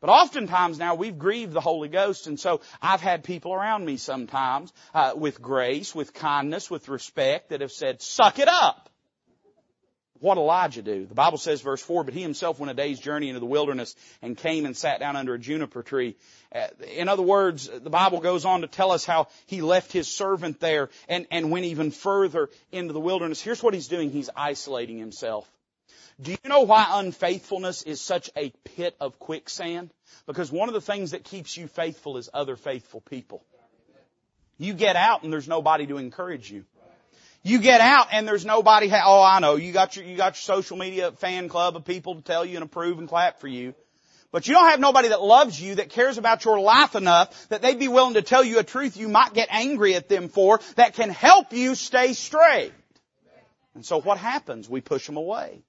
[0.00, 3.96] But oftentimes now we've grieved the Holy Ghost, and so I've had people around me
[3.96, 8.88] sometimes uh, with grace, with kindness, with respect that have said, "Suck it up."
[10.20, 11.06] What Elijah do?
[11.06, 13.94] The Bible says, verse 4, but he himself went a day's journey into the wilderness
[14.20, 16.16] and came and sat down under a juniper tree.
[16.52, 20.08] Uh, in other words, the Bible goes on to tell us how he left his
[20.08, 23.40] servant there and, and went even further into the wilderness.
[23.40, 24.10] Here's what he's doing.
[24.10, 25.48] He's isolating himself.
[26.20, 29.90] Do you know why unfaithfulness is such a pit of quicksand?
[30.26, 33.44] Because one of the things that keeps you faithful is other faithful people.
[34.58, 36.64] You get out and there's nobody to encourage you.
[37.44, 40.56] You get out and there's nobody, oh I know, you got your, you got your
[40.56, 43.74] social media fan club of people to tell you and approve and clap for you.
[44.32, 47.62] But you don't have nobody that loves you, that cares about your life enough, that
[47.62, 50.60] they'd be willing to tell you a truth you might get angry at them for,
[50.74, 52.72] that can help you stay straight.
[53.74, 54.68] And so what happens?
[54.68, 55.62] We push them away.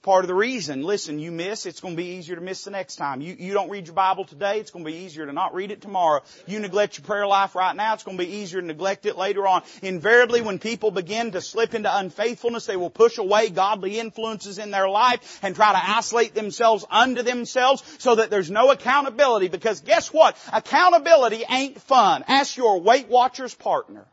[0.00, 0.82] It's part of the reason.
[0.82, 3.20] Listen, you miss, it's going to be easier to miss the next time.
[3.20, 5.70] You, you don't read your Bible today, it's going to be easier to not read
[5.70, 6.22] it tomorrow.
[6.46, 9.18] You neglect your prayer life right now, it's going to be easier to neglect it
[9.18, 9.62] later on.
[9.82, 14.70] Invariably, when people begin to slip into unfaithfulness, they will push away godly influences in
[14.70, 19.82] their life and try to isolate themselves unto themselves so that there's no accountability because
[19.82, 20.34] guess what?
[20.50, 22.24] Accountability ain't fun.
[22.26, 24.06] Ask your Weight Watchers partner.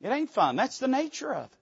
[0.00, 0.56] It ain't fun.
[0.56, 1.59] That's the nature of it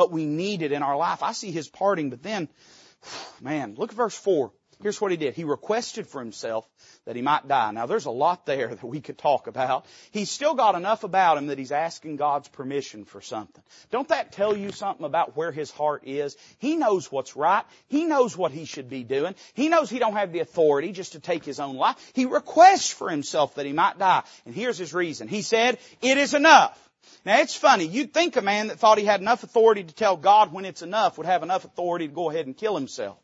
[0.00, 1.22] but we need it in our life.
[1.22, 2.48] I see his parting, but then,
[3.42, 4.50] man, look at verse 4.
[4.82, 5.34] Here's what he did.
[5.34, 6.66] He requested for himself
[7.04, 7.70] that he might die.
[7.72, 9.84] Now there's a lot there that we could talk about.
[10.10, 13.62] He's still got enough about him that he's asking God's permission for something.
[13.90, 16.34] Don't that tell you something about where his heart is?
[16.56, 17.66] He knows what's right.
[17.88, 19.34] He knows what he should be doing.
[19.52, 21.96] He knows he don't have the authority just to take his own life.
[22.14, 24.22] He requests for himself that he might die.
[24.46, 25.28] And here's his reason.
[25.28, 26.89] He said, it is enough.
[27.24, 27.84] Now it's funny.
[27.86, 30.82] You'd think a man that thought he had enough authority to tell God when it's
[30.82, 33.18] enough would have enough authority to go ahead and kill himself.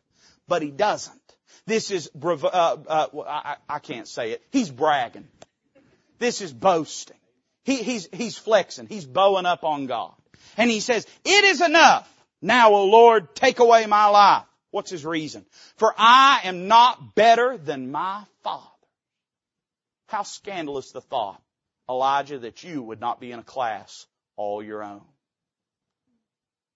[0.47, 1.19] But he doesn't.
[1.65, 4.43] This is, uh, uh, I, I can't say it.
[4.51, 5.27] He's bragging.
[6.19, 7.17] This is boasting.
[7.65, 8.87] He, he's, he's flexing.
[8.87, 10.13] He's bowing up on God.
[10.55, 12.09] And he says, it is enough.
[12.41, 14.43] Now, O Lord, take away my life.
[14.71, 15.45] What's his reason?
[15.77, 18.65] For I am not better than my father.
[20.07, 21.41] How scandalous the thought
[21.89, 25.01] Elijah, that you would not be in a class all your own.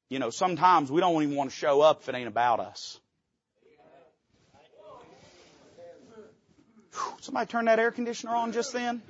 [0.09, 2.99] You know, sometimes we don't even want to show up if it ain't about us.
[7.21, 9.01] Somebody turn that air conditioner on just then?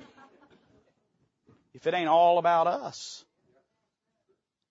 [1.73, 3.23] If it ain't all about us.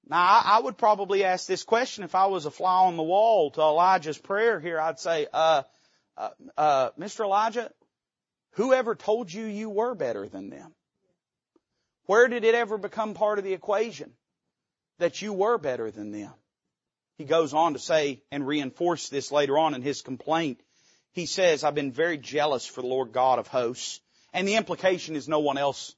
[0.06, 3.52] Now, I would probably ask this question if I was a fly on the wall
[3.52, 4.80] to Elijah's prayer here.
[4.80, 5.62] I'd say, uh,
[6.16, 7.24] uh, uh, Mr.
[7.24, 7.70] Elijah,
[8.52, 10.74] whoever told you you were better than them?
[12.10, 14.10] Where did it ever become part of the equation
[14.98, 16.32] that you were better than them?
[17.18, 20.60] He goes on to say and reinforce this later on in his complaint.
[21.12, 24.00] He says, I've been very jealous for the Lord God of hosts.
[24.32, 25.94] And the implication is no one else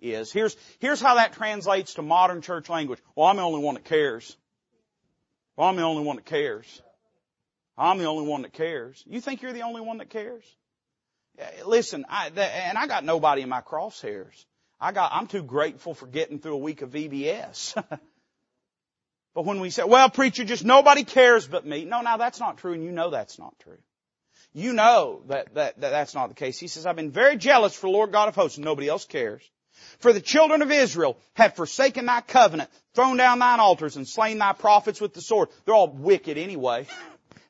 [0.00, 0.30] is.
[0.30, 3.00] Here's, here's how that translates to modern church language.
[3.16, 4.36] Well, I'm the only one that cares.
[5.56, 6.82] Well, I'm the only one that cares.
[7.78, 9.02] I'm the only one that cares.
[9.06, 10.44] You think you're the only one that cares?
[11.64, 14.44] Listen, I, and I got nobody in my crosshairs.
[14.80, 17.74] I got, I'm too grateful for getting through a week of VBS.
[19.34, 21.84] but when we say, well, preacher, just nobody cares but me.
[21.84, 23.78] No, now that's not true and you know that's not true.
[24.52, 26.58] You know that, that, that that's not the case.
[26.58, 29.42] He says, I've been very jealous for Lord God of hosts and nobody else cares.
[29.98, 34.38] For the children of Israel have forsaken thy covenant, thrown down thine altars and slain
[34.38, 35.48] thy prophets with the sword.
[35.64, 36.86] They're all wicked anyway.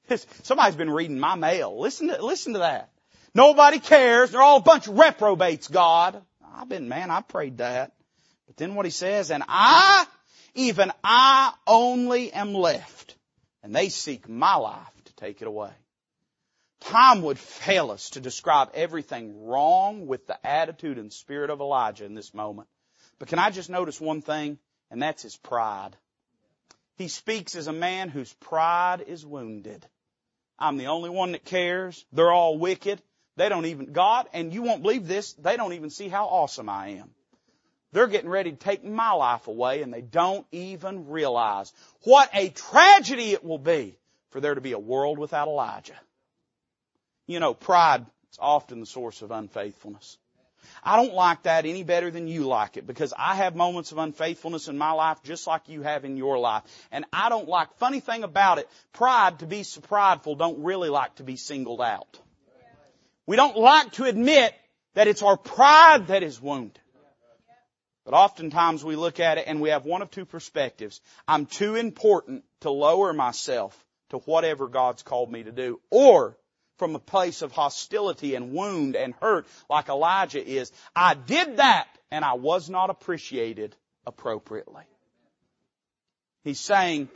[0.42, 1.78] Somebody's been reading my mail.
[1.78, 2.90] Listen to, listen to that.
[3.34, 4.30] Nobody cares.
[4.30, 6.22] They're all a bunch of reprobates, God.
[6.56, 7.92] I've been, man, I prayed that.
[8.46, 10.06] But then what he says, and I,
[10.54, 13.16] even I only am left.
[13.62, 15.70] And they seek my life to take it away.
[16.80, 22.04] Time would fail us to describe everything wrong with the attitude and spirit of Elijah
[22.04, 22.68] in this moment.
[23.18, 24.58] But can I just notice one thing?
[24.90, 25.96] And that's his pride.
[26.96, 29.84] He speaks as a man whose pride is wounded.
[30.58, 32.04] I'm the only one that cares.
[32.12, 33.00] They're all wicked.
[33.36, 36.68] They don't even, God, and you won't believe this, they don't even see how awesome
[36.68, 37.10] I am.
[37.92, 42.48] They're getting ready to take my life away and they don't even realize what a
[42.48, 43.96] tragedy it will be
[44.30, 45.98] for there to be a world without Elijah.
[47.26, 50.18] You know, pride is often the source of unfaithfulness.
[50.82, 53.98] I don't like that any better than you like it because I have moments of
[53.98, 56.62] unfaithfulness in my life just like you have in your life.
[56.90, 60.88] And I don't like, funny thing about it, pride to be so prideful don't really
[60.88, 62.18] like to be singled out.
[63.26, 64.54] We don't like to admit
[64.94, 66.78] that it's our pride that is wounded.
[68.04, 71.00] But oftentimes we look at it and we have one of two perspectives.
[71.26, 75.80] I'm too important to lower myself to whatever God's called me to do.
[75.90, 76.36] Or
[76.76, 80.70] from a place of hostility and wound and hurt like Elijah is.
[80.94, 83.74] I did that and I was not appreciated
[84.06, 84.82] appropriately.
[86.42, 87.08] He's saying,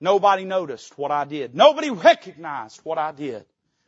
[0.00, 1.54] nobody noticed what I did.
[1.54, 3.44] Nobody recognized what I did.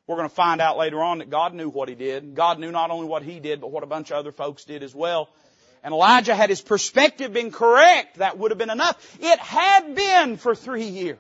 [0.09, 2.35] We're going to find out later on that God knew what he did.
[2.35, 4.83] God knew not only what he did, but what a bunch of other folks did
[4.83, 5.29] as well.
[5.85, 8.97] And Elijah had his perspective been correct, that would have been enough.
[9.21, 11.19] It had been for three years.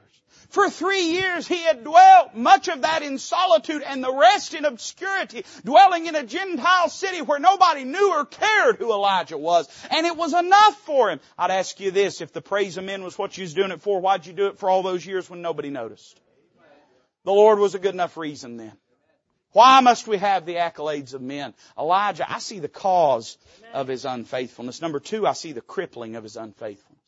[0.48, 4.64] For three years he had dwelt, much of that in solitude and the rest in
[4.64, 9.68] obscurity, dwelling in a Gentile city where nobody knew or cared who Elijah was.
[9.90, 11.20] And it was enough for him.
[11.37, 13.83] I'd ask you this, if the praise of men was what you was doing it
[13.83, 16.18] for, why'd you do it for all those years when nobody noticed?
[17.24, 18.72] The Lord was a good enough reason then.
[19.52, 21.54] Why must we have the accolades of men?
[21.76, 23.38] Elijah, I see the cause
[23.72, 24.83] of his unfaithfulness.
[24.83, 26.98] Number two, I see the crippling of his unfaithfulness.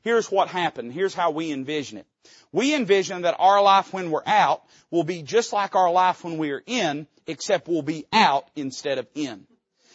[0.00, 0.92] Here's what happened.
[0.92, 2.06] Here's how we envision it.
[2.52, 6.38] We envision that our life when we're out will be just like our life when
[6.38, 9.46] we're in, except we'll be out instead of in.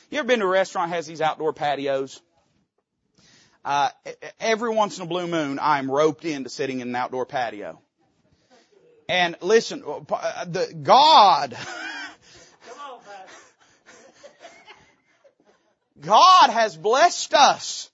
[0.10, 2.22] You ever been to a restaurant that has these outdoor patios?
[3.64, 3.90] Uh,
[4.40, 7.80] every once in a blue moon, I'm roped into sitting in an outdoor patio.
[9.12, 11.58] And listen, the God,
[16.00, 17.90] God has blessed us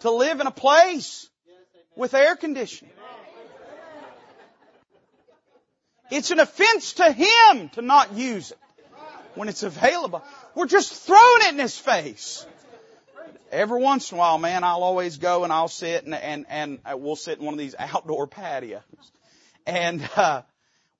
[0.00, 1.28] to live in a place
[1.94, 2.94] with air conditioning.
[6.10, 8.58] It's an offense to Him to not use it
[9.34, 10.24] when it's available.
[10.54, 12.46] We're just throwing it in His face.
[13.50, 16.80] Every once in a while, man, I'll always go and I'll sit and, and, and
[16.94, 18.80] we'll sit in one of these outdoor patios.
[19.66, 20.42] And, uh,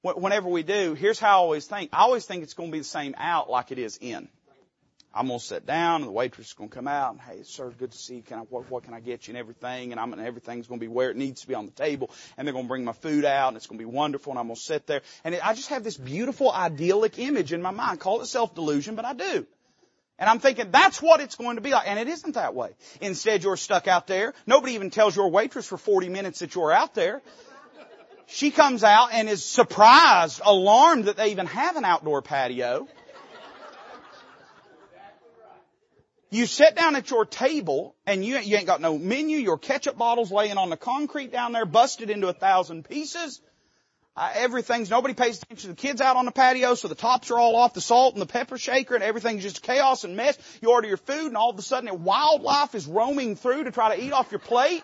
[0.03, 1.91] whenever we do, here's how I always think.
[1.93, 4.29] I always think it's going to be the same out like it is in.
[5.15, 7.93] I'm gonna sit down, and the waitress is gonna come out, and hey, sir, good
[7.93, 8.23] to see you.
[8.23, 10.81] Can I, what, what can I get you, and everything, and I'm, and everything's gonna
[10.81, 13.27] be where it needs to be on the table, and they're gonna bring my food
[13.27, 15.69] out, and it's gonna be wonderful, and I'm gonna sit there, and it, I just
[15.69, 18.01] have this beautiful, idyllic image in my mind.
[18.01, 19.47] Call it self delusion, but I do.
[20.19, 22.71] And I'm thinking that's what it's going to be like, and it isn't that way.
[23.01, 24.35] Instead, you're stuck out there.
[24.47, 27.23] Nobody even tells your waitress for 40 minutes that you're out there.
[28.27, 32.89] She comes out and is surprised, alarmed that they even have an outdoor patio.
[36.31, 39.99] You sit down at your table and you, you ain't got no menu, your ketchup
[39.99, 43.43] bottles laying on the concrete down there, busted into a thousand pieces.
[44.17, 47.31] Uh, everything's, nobody pays attention to the kids out on the patio, so the tops
[47.31, 50.39] are all off, the salt and the pepper shaker, and everything's just chaos and mess.
[50.61, 53.95] You order your food, and all of a sudden, wildlife is roaming through to try
[53.95, 54.83] to eat off your plate.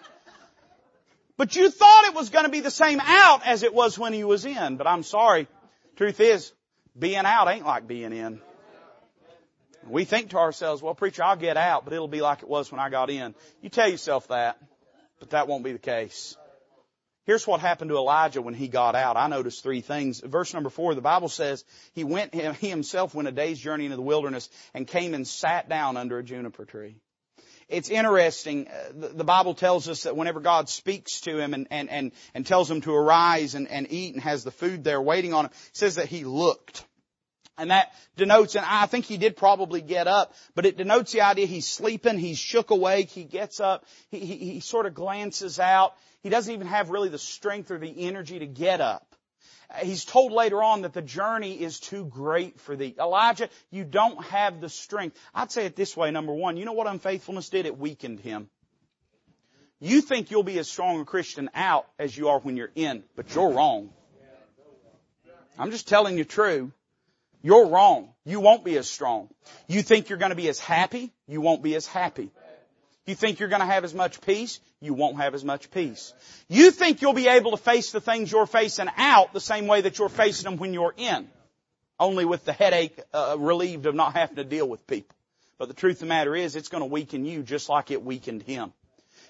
[1.39, 4.13] But you thought it was going to be the same out as it was when
[4.13, 4.77] he was in.
[4.77, 5.47] But I'm sorry.
[5.97, 6.53] Truth is,
[6.99, 8.41] being out ain't like being in.
[9.87, 12.71] We think to ourselves, well, preacher, I'll get out, but it'll be like it was
[12.71, 13.35] when I got in.
[13.63, 14.59] You tell yourself that,
[15.21, 16.37] but that won't be the case.
[17.25, 19.17] Here's what happened to Elijah when he got out.
[19.17, 20.21] I noticed three things.
[20.21, 23.97] Verse number four, the Bible says he went, he himself went a day's journey into
[23.97, 26.97] the wilderness and came and sat down under a juniper tree.
[27.69, 28.67] It's interesting.
[28.69, 32.47] Uh, the Bible tells us that whenever God speaks to him and, and, and, and
[32.47, 35.51] tells him to arise and, and eat and has the food there waiting on him,
[35.73, 36.85] says that he looked.
[37.59, 41.23] And that denotes, and I think he did probably get up, but it denotes the
[41.23, 45.59] idea he's sleeping, he's shook awake, he gets up, he, he, he sort of glances
[45.59, 45.95] out.
[46.23, 49.08] He doesn't even have really the strength or the energy to get up.
[49.83, 52.95] He's told later on that the journey is too great for thee.
[52.99, 55.19] Elijah, you don't have the strength.
[55.35, 57.67] I'd say it this way, number one, you know what unfaithfulness did?
[57.67, 58.49] It weakened him.
[59.81, 63.05] You think you'll be as strong a Christian out as you are when you're in,
[63.15, 63.91] but you're wrong.
[65.59, 66.73] I'm just telling you true.
[67.43, 68.09] You're wrong.
[68.25, 69.29] You won't be as strong.
[69.69, 71.13] You think you're going to be as happy?
[71.27, 72.31] You won't be as happy.
[73.07, 74.61] You think you're going to have as much peace?
[74.81, 76.13] You won't have as much peace.
[76.49, 79.81] You think you'll be able to face the things you're facing out the same way
[79.81, 81.29] that you're facing them when you're in.
[81.99, 85.17] Only with the headache uh, relieved of not having to deal with people.
[85.59, 88.05] But the truth of the matter is, it's going to weaken you just like it
[88.05, 88.73] weakened him.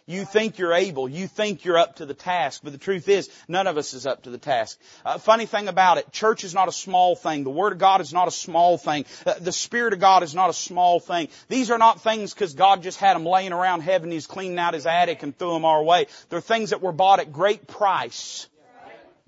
[0.09, 1.07] You think you're able.
[1.07, 2.63] You think you're up to the task.
[2.65, 4.79] But the truth is, none of us is up to the task.
[5.05, 7.45] Uh, funny thing about it, church is not a small thing.
[7.45, 9.05] The Word of God is not a small thing.
[9.27, 11.29] Uh, the Spirit of God is not a small thing.
[11.49, 14.11] These are not things because God just had them laying around heaven.
[14.11, 16.07] He's cleaning out His attic and threw them our way.
[16.31, 18.49] They're things that were bought at great price.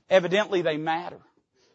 [0.09, 1.19] Evidently they matter.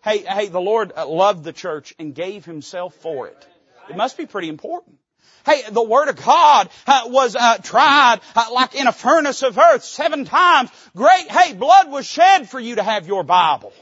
[0.03, 3.47] Hey, hey, the Lord uh, loved the church and gave Himself for it.
[3.87, 4.97] It must be pretty important.
[5.45, 9.57] Hey, the Word of God uh, was uh, tried uh, like in a furnace of
[9.57, 10.71] earth seven times.
[10.95, 13.73] Great, hey, blood was shed for you to have your Bible.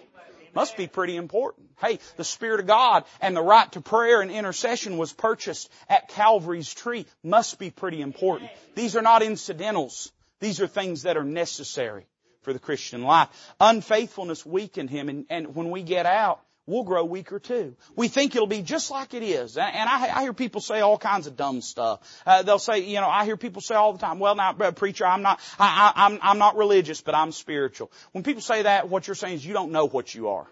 [0.55, 1.69] Must be pretty important.
[1.81, 6.09] Hey, the Spirit of God and the right to prayer and intercession was purchased at
[6.09, 7.05] Calvary's tree.
[7.23, 8.51] Must be pretty important.
[8.75, 10.11] These are not incidentals.
[10.39, 12.05] These are things that are necessary
[12.41, 13.29] for the Christian life.
[13.59, 17.75] Unfaithfulness weakened him and, and when we get out, we'll grow weaker too.
[17.95, 19.57] We think it'll be just like it is.
[19.57, 21.99] And I, I hear people say all kinds of dumb stuff.
[22.25, 25.05] Uh, they'll say, you know, I hear people say all the time, well now, preacher,
[25.05, 27.91] I'm not, I, I, I'm, I'm not religious, but I'm spiritual.
[28.11, 30.47] When people say that, what you're saying is you don't know what you are.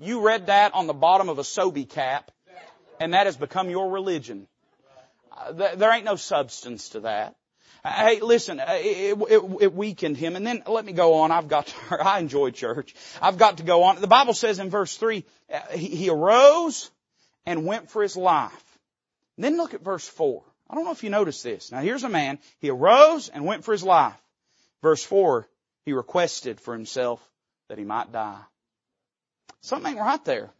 [0.00, 2.30] You read that on the bottom of a Sobe cap,
[3.00, 4.46] and that has become your religion.
[5.36, 7.34] Uh, there ain't no substance to that.
[7.84, 10.36] Hey, listen, uh, it, it, it, weakened him.
[10.36, 11.30] And then let me go on.
[11.30, 11.74] I've got to,
[12.04, 12.94] I enjoy church.
[13.22, 14.00] I've got to go on.
[14.00, 16.90] The Bible says in verse 3, uh, he, arose
[17.46, 18.78] and went for his life.
[19.36, 20.42] And then look at verse 4.
[20.68, 21.70] I don't know if you notice this.
[21.70, 22.38] Now here's a man.
[22.60, 24.20] He arose and went for his life.
[24.82, 25.48] Verse 4,
[25.84, 27.22] he requested for himself
[27.68, 28.40] that he might die.
[29.60, 30.50] Something right there.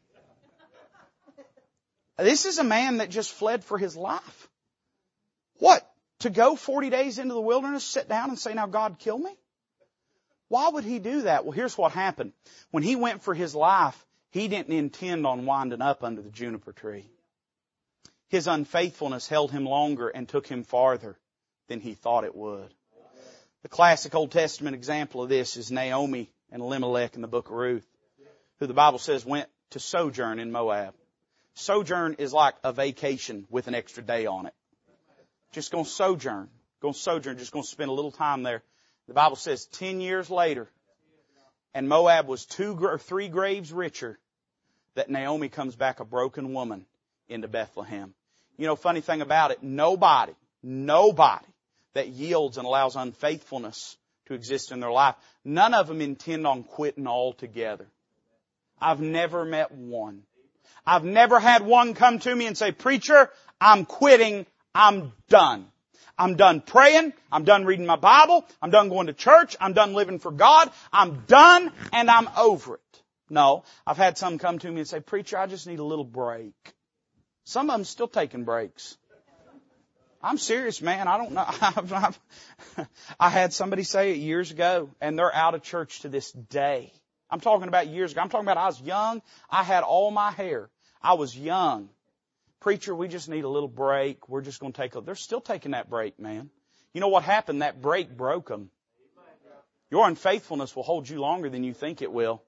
[2.17, 4.49] This is a man that just fled for his life.
[5.59, 5.88] What?
[6.21, 9.37] To go 40 days into the wilderness, sit down and say, now God kill me?
[10.49, 11.45] Why would he do that?
[11.45, 12.33] Well, here's what happened.
[12.71, 16.73] When he went for his life, he didn't intend on winding up under the juniper
[16.73, 17.09] tree.
[18.29, 21.19] His unfaithfulness held him longer and took him farther
[21.69, 22.73] than he thought it would.
[23.63, 27.57] The classic Old Testament example of this is Naomi and Elimelech in the book of
[27.57, 27.87] Ruth,
[28.59, 30.95] who the Bible says went to sojourn in Moab.
[31.55, 34.55] Sojourn is like a vacation with an extra day on it.
[35.53, 36.49] Just to sojourn.
[36.83, 37.39] To sojourn.
[37.39, 38.63] Just to spend a little time there.
[39.07, 40.69] The Bible says 10 years later,
[41.75, 44.19] and Moab was two or three graves richer,
[44.95, 46.85] that Naomi comes back a broken woman
[47.29, 48.15] into Bethlehem.
[48.57, 51.47] You know, funny thing about it, nobody, nobody
[51.95, 53.97] that yields and allows unfaithfulness
[54.27, 57.87] to exist in their life, none of them intend on quitting altogether.
[58.81, 60.23] I've never met one.
[60.87, 63.31] I've never had one come to me and say, preacher,
[63.61, 64.47] I'm quitting.
[64.79, 65.67] I'm done.
[66.17, 67.13] I'm done praying.
[67.33, 68.47] I'm done reading my Bible.
[68.63, 69.57] I'm done going to church.
[69.61, 70.71] I'm done living for God.
[70.93, 73.03] I'm done and I'm over it.
[73.29, 76.05] No, I've had some come to me and say, preacher, I just need a little
[76.05, 76.55] break.
[77.45, 78.97] Some of them still taking breaks.
[80.23, 81.09] I'm serious, man.
[81.09, 81.45] I don't know.
[81.61, 82.21] I've, I've,
[83.19, 86.93] I had somebody say it years ago and they're out of church to this day.
[87.31, 88.21] I'm talking about years ago.
[88.21, 89.23] I'm talking about I was young.
[89.51, 90.71] I had all my hair.
[91.03, 91.91] I was young.
[92.61, 94.29] Preacher, we just need a little break.
[94.29, 96.51] We're just going to take a, they're still taking that break, man.
[96.93, 97.63] You know what happened?
[97.63, 98.71] That break broke them.
[99.91, 102.43] Your unfaithfulness will hold you longer than you think it will.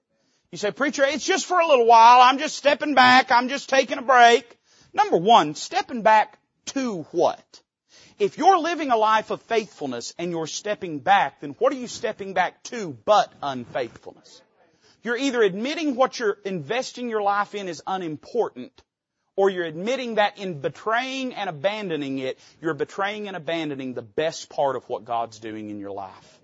[0.51, 2.21] You say, preacher, it's just for a little while.
[2.21, 3.31] I'm just stepping back.
[3.31, 4.59] I'm just taking a break.
[4.93, 7.63] Number one, stepping back to what?
[8.19, 11.87] If you're living a life of faithfulness and you're stepping back, then what are you
[11.87, 14.43] stepping back to but unfaithfulness?
[15.03, 18.83] You're either admitting what you're investing your life in is unimportant
[19.37, 24.51] or you're admitting that in betraying and abandoning it, you're betraying and abandoning the best
[24.51, 26.41] part of what God's doing in your life.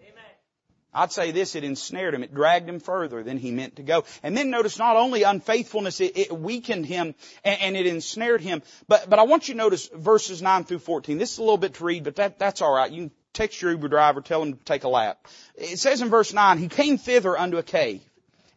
[0.96, 2.22] I'd say this, it ensnared him.
[2.22, 4.04] It dragged him further than he meant to go.
[4.22, 7.14] And then notice not only unfaithfulness, it, it weakened him
[7.44, 10.78] and, and, it ensnared him, but, but I want you to notice verses 9 through
[10.78, 11.18] 14.
[11.18, 12.90] This is a little bit to read, but that, that's alright.
[12.90, 15.26] You can text your Uber driver, tell him to take a lap.
[15.54, 18.00] It says in verse 9, He came thither unto a cave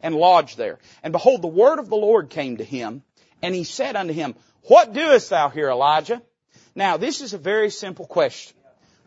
[0.00, 0.78] and lodged there.
[1.02, 3.02] And behold, the word of the Lord came to him
[3.42, 6.22] and he said unto him, What doest thou here, Elijah?
[6.74, 8.56] Now, this is a very simple question.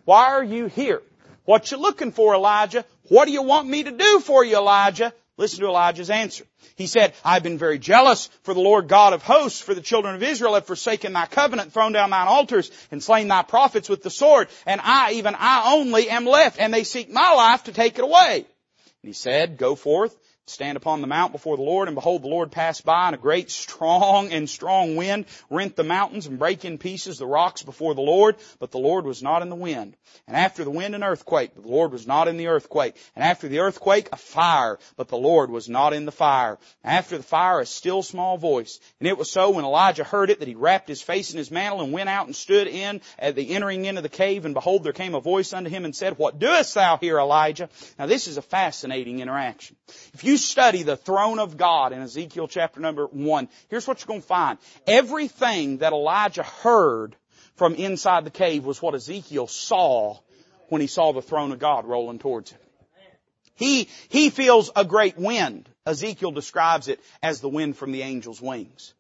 [0.06, 1.02] Why are you here?
[1.46, 2.86] What you looking for, Elijah?
[3.10, 5.14] What do you want me to do for you, Elijah?
[5.36, 6.46] Listen to Elijah's answer.
[6.76, 10.14] He said, I've been very jealous for the Lord God of hosts, for the children
[10.14, 14.04] of Israel have forsaken thy covenant, thrown down thine altars, and slain thy prophets with
[14.04, 17.74] the sword, and I, even I only, am left, and they seek my life to
[17.74, 18.36] take it away.
[18.36, 20.16] And he said, Go forth,
[20.46, 23.20] stand upon the mount before the Lord, and behold, the Lord passed by, and a
[23.20, 27.96] great strong and strong wind rent the mountains and break in pieces the rocks before
[27.96, 29.96] the Lord, but the Lord was not in the wind.
[30.28, 32.96] And after the wind an earthquake, but the Lord was not in the earthquake.
[33.16, 36.60] And after the earthquake a fire, but the Lord was not in the fire.
[36.84, 38.80] After the fire a still small voice.
[39.00, 41.52] And it was so when Elijah heard it that he wrapped his face in his
[41.52, 44.84] mantle and went out and stood in at the entering into the cave, and behold,
[44.84, 47.70] there came a voice unto him and said, What doest thou here, Elijah?
[47.98, 49.76] Now this is a fascinating interaction.
[50.14, 54.02] If you you study the throne of God in Ezekiel chapter number one, here's what
[54.02, 54.58] you're going to find.
[54.88, 57.16] Everything that Elijah heard
[57.56, 60.18] from inside the cave was what Ezekiel saw
[60.70, 62.60] when he saw the throne of God rolling towards him.
[63.54, 65.70] He, he feels a great wind.
[65.86, 68.96] Ezekiel describes it as the wind from the angel's wings.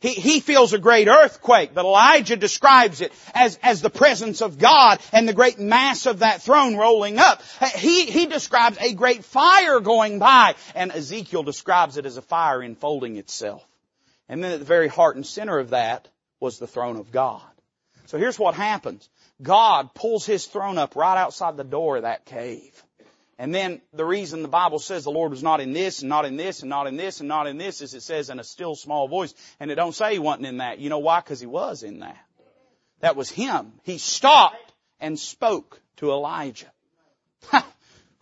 [0.00, 4.58] He, he feels a great earthquake, but Elijah describes it as, as the presence of
[4.58, 7.42] God and the great mass of that throne rolling up.
[7.74, 12.62] He, he describes a great fire going by, and Ezekiel describes it as a fire
[12.62, 13.66] enfolding itself.
[14.28, 16.06] And then at the very heart and center of that
[16.38, 17.42] was the throne of God.
[18.06, 19.08] So here's what happens.
[19.42, 22.84] God pulls His throne up right outside the door of that cave.
[23.38, 26.24] And then the reason the Bible says the Lord was not in this and not
[26.24, 28.44] in this and not in this and not in this is it says in a
[28.44, 29.32] still small voice.
[29.60, 30.80] And it don't say he wasn't in that.
[30.80, 31.20] You know why?
[31.20, 32.18] Because he was in that.
[33.00, 33.74] That was him.
[33.84, 36.72] He stopped and spoke to Elijah.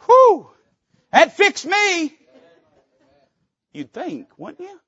[0.06, 0.50] Whew!
[1.12, 2.14] That fixed me!
[3.72, 4.80] You'd think, wouldn't you?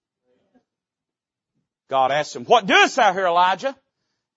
[1.89, 3.75] God asked him, what doest thou here, Elijah?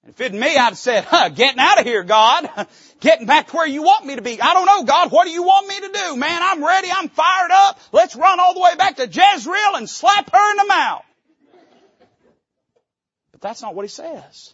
[0.07, 2.49] If it'd me, I'd have said, huh, getting out of here, God.
[3.01, 4.39] Getting back to where you want me to be.
[4.39, 6.15] I don't know, God, what do you want me to do?
[6.15, 6.87] Man, I'm ready.
[6.91, 7.79] I'm fired up.
[7.91, 11.03] Let's run all the way back to Jezreel and slap her in the mouth.
[13.31, 14.53] But that's not what he says.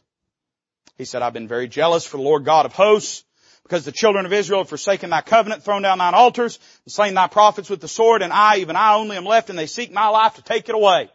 [0.97, 3.25] He said, I've been very jealous for the Lord God of hosts
[3.63, 7.15] because the children of Israel have forsaken thy covenant, thrown down thine altars, and slain
[7.15, 9.91] thy prophets with the sword, and I, even I only am left, and they seek
[9.91, 11.09] my life to take it away.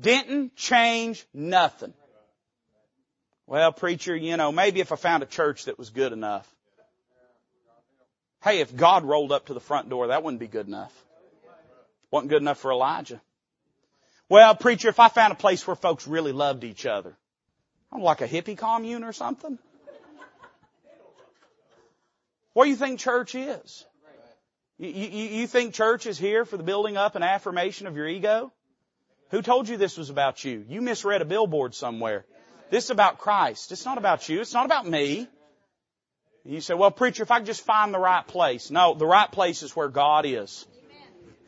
[0.00, 1.92] Didn't change nothing.
[3.48, 6.46] Well, preacher, you know, maybe if I found a church that was good enough.
[8.44, 10.92] Hey, if God rolled up to the front door, that wouldn't be good enough.
[12.10, 13.22] Wasn't good enough for Elijah.
[14.28, 17.16] Well, preacher, if I found a place where folks really loved each other,
[17.90, 19.58] I'm like a hippie commune or something.
[22.52, 23.86] What do you think church is?
[24.76, 28.06] You, you, you think church is here for the building up and affirmation of your
[28.06, 28.52] ego?
[29.30, 30.66] Who told you this was about you?
[30.68, 32.26] You misread a billboard somewhere.
[32.70, 33.72] This is about Christ.
[33.72, 34.40] It's not about you.
[34.40, 35.28] It's not about me.
[36.44, 38.70] You say, well, preacher, if I could just find the right place.
[38.70, 40.66] No, the right place is where God is.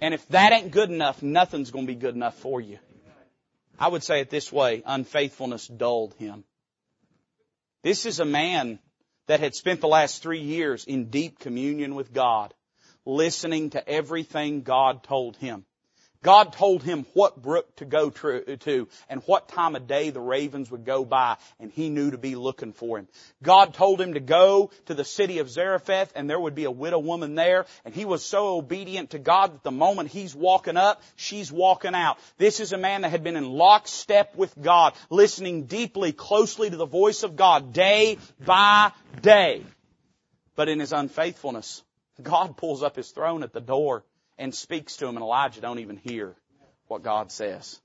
[0.01, 2.79] And if that ain't good enough, nothing's going to be good enough for you.
[3.79, 6.45] I would say it this way, unfaithfulness dulled him.
[7.83, 8.79] This is a man
[9.27, 12.53] that had spent the last three years in deep communion with God,
[13.07, 15.64] listening to everything God told him.
[16.23, 20.71] God told him what brook to go to and what time of day the ravens
[20.71, 23.09] would go by and he knew to be looking for him.
[23.43, 26.71] God told him to go to the city of Zarephath and there would be a
[26.71, 30.77] widow woman there and he was so obedient to God that the moment he's walking
[30.77, 32.18] up, she's walking out.
[32.37, 36.77] This is a man that had been in lockstep with God, listening deeply, closely to
[36.77, 38.93] the voice of God day by
[39.23, 39.64] day.
[40.55, 41.83] But in his unfaithfulness,
[42.23, 44.05] God pulls up his throne at the door
[44.41, 46.34] and speaks to him and Elijah don't even hear
[46.88, 47.78] what God says.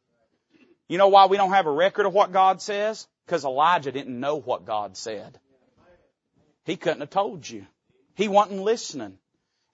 [0.88, 3.08] You know why we don't have a record of what God says?
[3.26, 5.38] Because Elijah didn't know what God said.
[6.64, 7.68] He couldn't have told you.
[8.16, 9.18] He wasn't listening.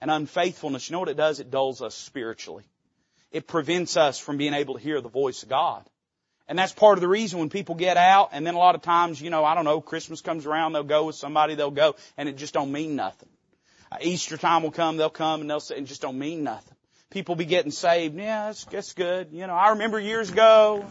[0.01, 1.39] And unfaithfulness, you know what it does?
[1.39, 2.63] It dulls us spiritually.
[3.31, 5.87] It prevents us from being able to hear the voice of God.
[6.47, 8.81] And that's part of the reason when people get out and then a lot of
[8.81, 11.95] times, you know, I don't know, Christmas comes around, they'll go with somebody, they'll go,
[12.17, 13.29] and it just don't mean nothing.
[13.91, 16.75] Uh, Easter time will come, they'll come and they'll say, it just don't mean nothing.
[17.09, 18.15] People be getting saved.
[18.17, 19.29] Yeah, that's, that's good.
[19.31, 20.85] You know, I remember years ago.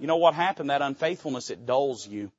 [0.00, 0.70] You know what happened?
[0.70, 2.30] That unfaithfulness, it dulls you.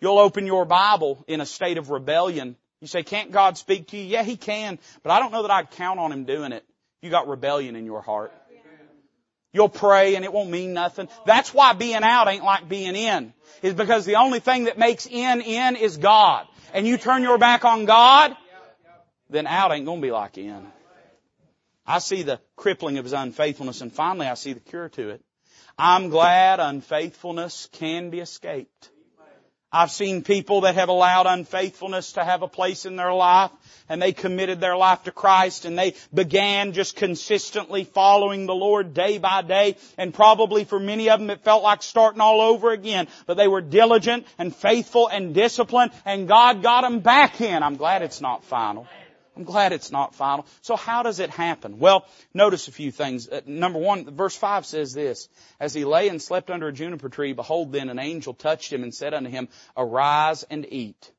[0.00, 2.56] You'll open your Bible in a state of rebellion.
[2.80, 4.04] You say, can't God speak to you?
[4.04, 6.64] Yeah, He can, but I don't know that I'd count on Him doing it.
[7.00, 8.32] You got rebellion in your heart.
[9.52, 11.08] You'll pray and it won't mean nothing.
[11.26, 13.32] That's why being out ain't like being in.
[13.62, 16.46] Is because the only thing that makes in in is God.
[16.72, 18.36] And you turn your back on God,
[19.30, 20.66] then out ain't gonna be like in.
[21.86, 25.22] I see the crippling of his unfaithfulness and finally I see the cure to it.
[25.76, 28.90] I'm glad unfaithfulness can be escaped.
[29.74, 33.50] I've seen people that have allowed unfaithfulness to have a place in their life
[33.88, 38.94] and they committed their life to Christ and they began just consistently following the Lord
[38.94, 42.70] day by day and probably for many of them it felt like starting all over
[42.70, 47.64] again but they were diligent and faithful and disciplined and God got them back in.
[47.64, 48.86] I'm glad it's not final.
[49.36, 50.46] I'm glad it's not final.
[50.62, 51.78] So how does it happen?
[51.78, 53.28] Well, notice a few things.
[53.28, 55.28] Uh, number one, verse five says this,
[55.58, 58.82] as he lay and slept under a juniper tree, behold then an angel touched him
[58.82, 61.10] and said unto him, arise and eat.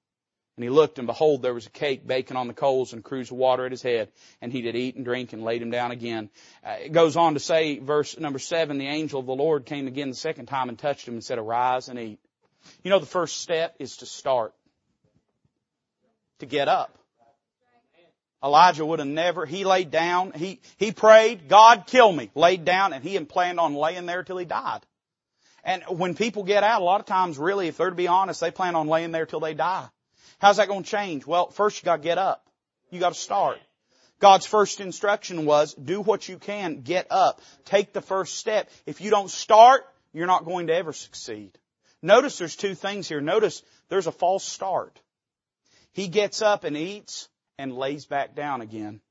[0.55, 3.29] And he looked and behold there was a cake baking on the coals and cruse
[3.29, 4.09] of water at his head.
[4.41, 6.29] And he did eat and drink and laid him down again.
[6.65, 9.87] Uh, it goes on to say, verse number seven, the angel of the Lord came
[9.87, 12.19] again the second time and touched him and said, arise and eat.
[12.83, 14.53] You know the first step is to start.
[16.39, 16.97] To get up.
[18.45, 22.93] Elijah would have never, he laid down, he, he prayed, God kill me, laid down,
[22.93, 24.81] and he had planned on laying there till he died.
[25.63, 28.41] And when people get out, a lot of times really, if they're to be honest,
[28.41, 29.87] they plan on laying there till they die.
[30.37, 31.25] How's that going to change?
[31.25, 32.45] Well, first you gotta get up.
[32.91, 33.57] You gotta start.
[34.19, 38.69] God's first instruction was, do what you can, get up, take the first step.
[38.85, 41.57] If you don't start, you're not going to ever succeed.
[42.03, 43.21] Notice there's two things here.
[43.21, 44.99] Notice there's a false start.
[45.93, 47.27] He gets up and eats
[47.57, 49.01] and lays back down again.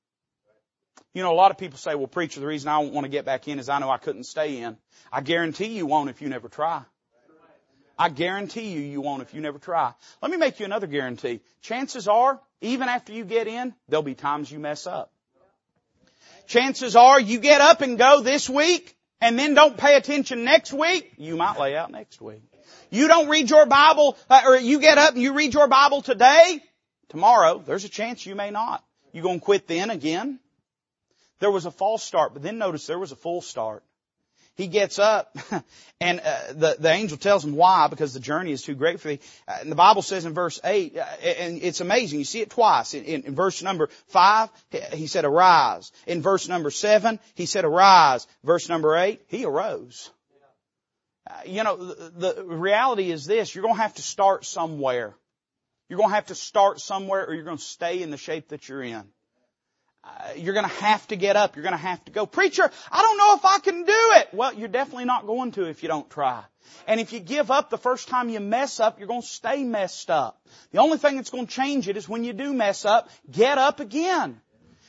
[1.12, 3.10] You know, a lot of people say, well, preacher, the reason I don't want to
[3.10, 4.76] get back in is I know I couldn't stay in.
[5.12, 6.82] I guarantee you won't if you never try.
[7.96, 9.92] I guarantee you you won't if you never try.
[10.20, 11.40] Let me make you another guarantee.
[11.62, 15.12] Chances are, even after you get in, there'll be times you mess up.
[16.46, 20.72] Chances are you get up and go this week and then don't pay attention next
[20.72, 22.42] week, you might lay out next week.
[22.90, 26.02] You don't read your Bible, uh, or you get up and you read your Bible
[26.02, 26.62] today,
[27.08, 28.84] tomorrow, there's a chance you may not.
[29.12, 30.40] You gonna quit then again?
[31.40, 33.84] There was a false start, but then notice there was a full start.
[34.56, 35.36] He gets up,
[36.00, 39.08] and uh, the the angel tells him why because the journey is too great for
[39.08, 39.20] thee.
[39.48, 42.20] Uh, and the Bible says in verse eight, uh, and it's amazing.
[42.20, 42.94] You see it twice.
[42.94, 44.50] In, in, in verse number five,
[44.92, 50.10] he said, "Arise." In verse number seven, he said, "Arise." Verse number eight, he arose.
[51.28, 55.14] Uh, you know, the, the reality is this: you're going to have to start somewhere.
[55.88, 58.48] You're going to have to start somewhere, or you're going to stay in the shape
[58.48, 59.04] that you're in.
[60.04, 61.56] Uh, you're going to have to get up.
[61.56, 62.26] You're going to have to go.
[62.26, 64.28] Preacher, I don't know if I can do it.
[64.32, 66.42] Well, you're definitely not going to if you don't try.
[66.86, 69.64] And if you give up the first time you mess up, you're going to stay
[69.64, 70.40] messed up.
[70.72, 73.56] The only thing that's going to change it is when you do mess up, get
[73.56, 74.40] up again.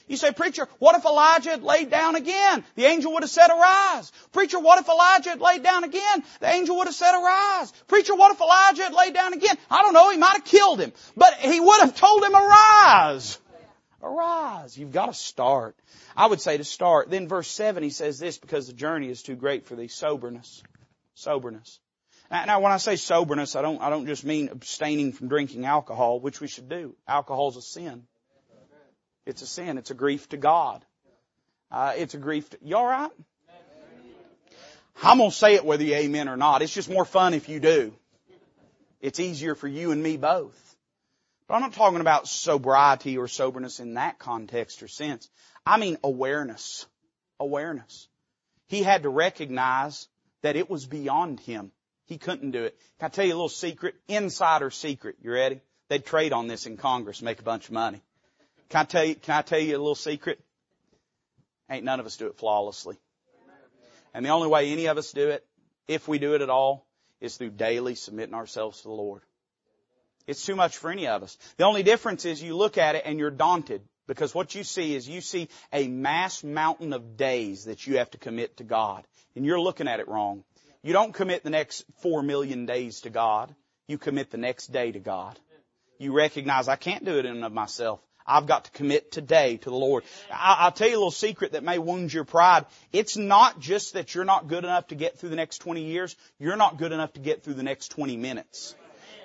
[0.07, 2.63] You say, preacher, what if Elijah had laid down again?
[2.75, 4.11] The angel would have said, arise.
[4.31, 6.23] Preacher, what if Elijah had laid down again?
[6.39, 7.71] The angel would have said, arise.
[7.87, 9.57] Preacher, what if Elijah had laid down again?
[9.69, 10.93] I don't know, he might have killed him.
[11.17, 13.39] But he would have told him, arise.
[14.03, 14.77] Arise.
[14.77, 15.75] You've got to start.
[16.15, 17.09] I would say to start.
[17.09, 19.87] Then verse 7 he says this because the journey is too great for thee.
[19.87, 20.61] Soberness.
[21.15, 21.79] Soberness.
[22.29, 26.19] Now, when I say soberness, I don't, I don't just mean abstaining from drinking alcohol,
[26.19, 26.95] which we should do.
[27.07, 28.03] Alcohol's a sin.
[29.25, 29.77] It's a sin.
[29.77, 30.85] It's a grief to God.
[31.71, 33.11] Uh, it's a grief to, you alright?
[35.01, 36.61] I'm gonna say it whether you amen or not.
[36.61, 37.93] It's just more fun if you do.
[39.01, 40.75] It's easier for you and me both.
[41.47, 45.29] But I'm not talking about sobriety or soberness in that context or sense.
[45.65, 46.85] I mean awareness.
[47.39, 48.07] Awareness.
[48.67, 50.07] He had to recognize
[50.41, 51.71] that it was beyond him.
[52.05, 52.77] He couldn't do it.
[52.99, 53.95] Can I tell you a little secret?
[54.07, 55.17] Insider secret.
[55.21, 55.61] You ready?
[55.89, 58.01] They'd trade on this in Congress, make a bunch of money.
[58.69, 60.39] Can I tell you, can I tell you a little secret?
[61.69, 62.97] Ain't none of us do it flawlessly.
[64.13, 65.45] And the only way any of us do it,
[65.87, 66.85] if we do it at all,
[67.21, 69.21] is through daily submitting ourselves to the Lord.
[70.27, 71.37] It's too much for any of us.
[71.57, 74.95] The only difference is you look at it and you're daunted because what you see
[74.95, 79.05] is you see a mass mountain of days that you have to commit to God.
[79.35, 80.43] And you're looking at it wrong.
[80.81, 83.53] You don't commit the next four million days to God.
[83.87, 85.39] You commit the next day to God.
[85.97, 87.99] You recognize I can't do it in and of myself.
[88.25, 90.03] I've got to commit today to the Lord.
[90.31, 92.65] I'll tell you a little secret that may wound your pride.
[92.91, 96.15] It's not just that you're not good enough to get through the next 20 years.
[96.39, 98.75] You're not good enough to get through the next 20 minutes.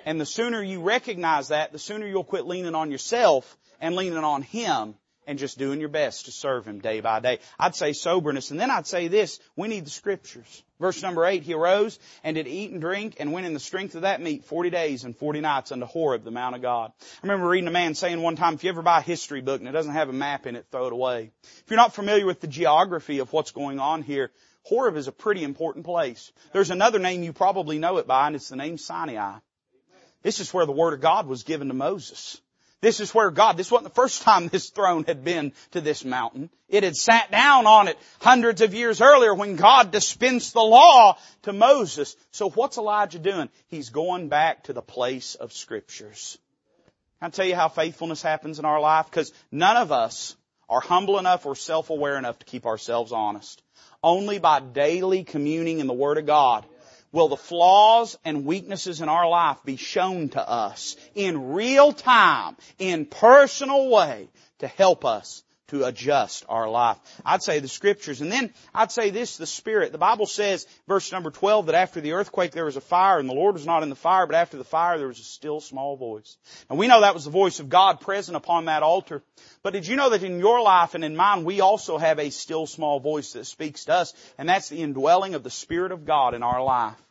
[0.05, 4.17] And the sooner you recognize that, the sooner you'll quit leaning on yourself and leaning
[4.17, 4.95] on Him
[5.27, 7.39] and just doing your best to serve Him day by day.
[7.59, 8.51] I'd say soberness.
[8.51, 10.63] And then I'd say this, we need the scriptures.
[10.79, 13.93] Verse number eight, he arose and did eat and drink and went in the strength
[13.93, 16.91] of that meat forty days and forty nights unto Horeb, the Mount of God.
[16.99, 19.59] I remember reading a man saying one time, if you ever buy a history book
[19.59, 21.31] and it doesn't have a map in it, throw it away.
[21.43, 24.31] If you're not familiar with the geography of what's going on here,
[24.63, 26.31] Horeb is a pretty important place.
[26.51, 29.37] There's another name you probably know it by and it's the name Sinai.
[30.23, 32.39] This is where the Word of God was given to Moses.
[32.81, 36.03] This is where God, this wasn't the first time this throne had been to this
[36.03, 36.49] mountain.
[36.67, 41.17] It had sat down on it hundreds of years earlier when God dispensed the law
[41.43, 42.15] to Moses.
[42.31, 43.49] So what's Elijah doing?
[43.67, 46.39] He's going back to the place of scriptures.
[47.21, 49.05] I tell you how faithfulness happens in our life?
[49.05, 50.35] Because none of us
[50.67, 53.61] are humble enough or self-aware enough to keep ourselves honest.
[54.03, 56.65] Only by daily communing in the Word of God
[57.11, 62.55] will the flaws and weaknesses in our life be shown to us in real time,
[62.79, 66.97] in personal way to help us to adjust our life.
[67.25, 68.19] I'd say the scriptures.
[68.21, 69.91] And then I'd say this, the Spirit.
[69.93, 73.29] The Bible says, verse number 12, that after the earthquake there was a fire and
[73.29, 75.61] the Lord was not in the fire, but after the fire there was a still
[75.61, 76.37] small voice.
[76.69, 79.23] And we know that was the voice of God present upon that altar.
[79.63, 82.31] But did you know that in your life and in mine we also have a
[82.31, 86.05] still small voice that speaks to us and that's the indwelling of the Spirit of
[86.05, 87.01] God in our life.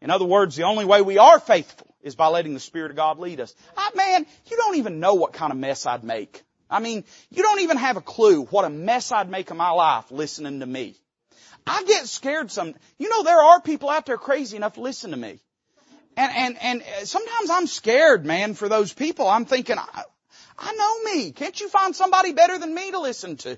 [0.00, 2.96] In other words, the only way we are faithful is by letting the Spirit of
[2.96, 3.54] God lead us.
[3.76, 6.42] I, man, you don't even know what kind of mess I'd make.
[6.74, 9.70] I mean, you don't even have a clue what a mess I'd make of my
[9.70, 10.96] life listening to me.
[11.66, 15.12] I get scared some, you know, there are people out there crazy enough to listen
[15.12, 15.38] to me.
[16.16, 19.28] And, and, and uh, sometimes I'm scared, man, for those people.
[19.28, 20.02] I'm thinking, I,
[20.58, 21.30] I know me.
[21.30, 23.56] Can't you find somebody better than me to listen to?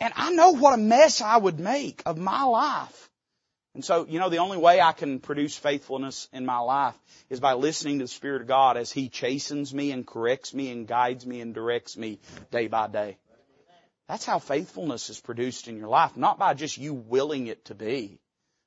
[0.00, 3.07] And I know what a mess I would make of my life.
[3.78, 6.96] And so, you know, the only way I can produce faithfulness in my life
[7.30, 10.72] is by listening to the Spirit of God as He chastens me and corrects me
[10.72, 12.18] and guides me and directs me
[12.50, 13.18] day by day.
[14.08, 17.76] That's how faithfulness is produced in your life, not by just you willing it to
[17.76, 18.18] be,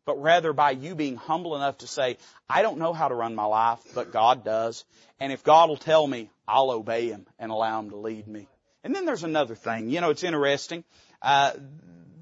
[0.06, 2.18] but rather by you being humble enough to say,
[2.50, 4.86] I don't know how to run my life, but God does.
[5.20, 8.48] And if God will tell me, I'll obey Him and allow Him to lead me.
[8.82, 9.90] And then there's another thing.
[9.90, 10.86] You know, it's interesting.
[11.22, 11.52] Uh,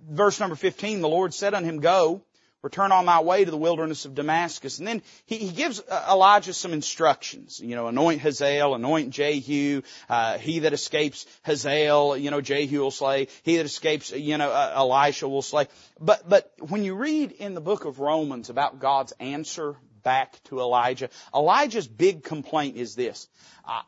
[0.09, 2.23] verse number 15, the Lord said unto him, Go,
[2.61, 4.79] return on thy way to the wilderness of Damascus.
[4.79, 7.59] And then he, he gives uh, Elijah some instructions.
[7.59, 12.91] You know, anoint Hazael, anoint Jehu, uh, he that escapes Hazael, you know, Jehu will
[12.91, 13.27] slay.
[13.43, 15.67] He that escapes, you know, uh, Elisha will slay.
[15.99, 20.59] But, but when you read in the book of Romans about God's answer back to
[20.59, 23.27] Elijah, Elijah's big complaint is this.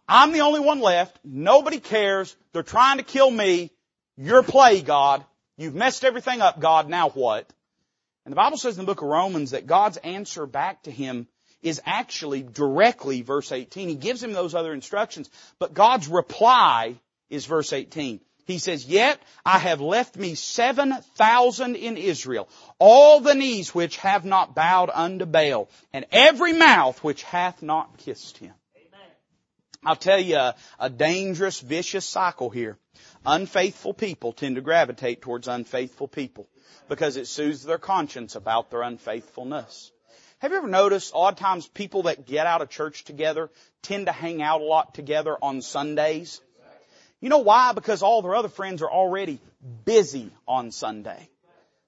[0.07, 1.17] I'm the only one left.
[1.23, 2.35] Nobody cares.
[2.53, 3.71] They're trying to kill me.
[4.17, 5.25] Your play, God.
[5.57, 6.89] You've messed everything up, God.
[6.89, 7.51] Now what?
[8.25, 11.27] And the Bible says in the book of Romans that God's answer back to him
[11.61, 13.89] is actually directly verse 18.
[13.89, 16.95] He gives him those other instructions, but God's reply
[17.29, 18.19] is verse 18.
[18.45, 22.49] He says, Yet I have left me seven thousand in Israel,
[22.79, 27.97] all the knees which have not bowed unto Baal, and every mouth which hath not
[27.97, 28.53] kissed him.
[29.83, 32.77] I'll tell you a, a dangerous, vicious cycle here.
[33.25, 36.47] Unfaithful people tend to gravitate towards unfaithful people
[36.87, 39.91] because it soothes their conscience about their unfaithfulness.
[40.39, 43.49] Have you ever noticed odd times people that get out of church together
[43.81, 46.41] tend to hang out a lot together on Sundays?
[47.19, 47.73] You know why?
[47.73, 49.39] Because all their other friends are already
[49.85, 51.29] busy on Sunday.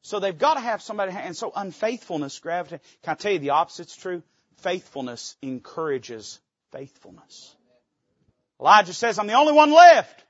[0.02, 2.86] So they've got to have somebody, and so unfaithfulness gravitates.
[3.04, 4.22] Can I tell you the opposite's true?
[4.58, 6.39] Faithfulness encourages
[6.72, 7.56] faithfulness.
[8.60, 10.24] Elijah says, I'm the only one left.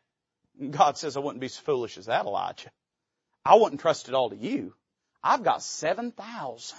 [0.60, 2.70] And God says, I wouldn't be so foolish as that, Elijah.
[3.46, 4.74] I wouldn't trust it all to you.
[5.24, 6.78] I've got 7,000.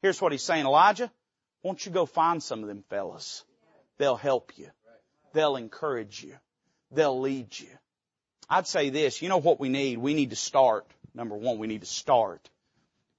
[0.00, 1.10] Here's what he's saying, Elijah,
[1.62, 3.44] won't you go find some of them fellas?
[3.98, 4.68] They'll help you.
[5.32, 6.34] They'll encourage you.
[6.90, 7.68] They'll lead you.
[8.50, 9.98] I'd say this, you know what we need?
[9.98, 10.86] We need to start.
[11.14, 12.50] Number one, we need to start.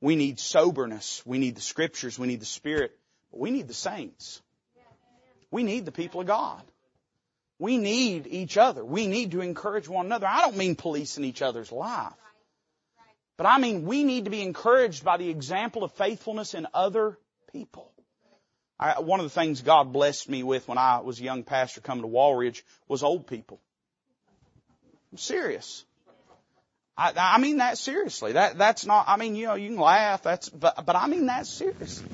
[0.01, 1.23] We need soberness.
[1.25, 2.19] We need the scriptures.
[2.19, 2.91] We need the spirit.
[3.31, 4.41] We need the saints.
[5.49, 6.61] We need the people of God.
[7.59, 8.83] We need each other.
[8.83, 10.27] We need to encourage one another.
[10.27, 12.13] I don't mean policing each other's life.
[13.37, 17.17] But I mean, we need to be encouraged by the example of faithfulness in other
[17.51, 17.91] people.
[18.79, 21.81] I, one of the things God blessed me with when I was a young pastor
[21.81, 23.59] coming to Walridge was old people.
[25.11, 25.85] I'm serious.
[26.97, 28.33] I, I mean that seriously.
[28.33, 29.05] That that's not.
[29.07, 30.23] I mean, you know, you can laugh.
[30.23, 32.07] That's but but I mean that seriously.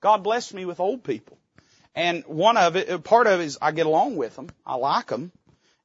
[0.00, 1.38] God blessed me with old people,
[1.94, 4.48] and one of it, part of it is I get along with them.
[4.66, 5.32] I like them,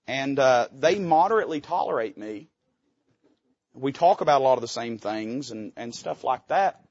[0.07, 2.49] and uh, they moderately tolerate me
[3.73, 6.81] we talk about a lot of the same things and, and stuff like that,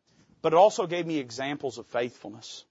[0.43, 2.65] but it also gave me examples of faithfulness.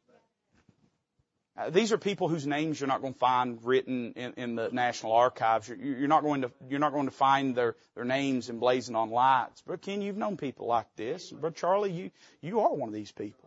[1.58, 4.70] Uh, these are people whose names you're not going to find written in, in the
[4.72, 5.68] National Archives.
[5.68, 9.10] You're, you're, not going to you're not going to find their their names emblazoned on
[9.10, 9.64] lights.
[9.66, 11.32] But Ken, you've known people like this.
[11.32, 13.47] But Charlie, you you are one of these people.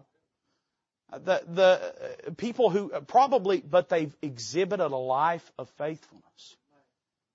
[1.13, 6.57] The the people who probably, but they've exhibited a life of faithfulness.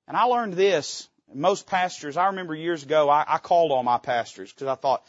[0.08, 3.98] And I learned this most pastors, I remember years ago, I, I called all my
[3.98, 5.04] pastors because I thought,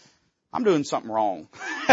[0.52, 1.48] I'm doing something wrong.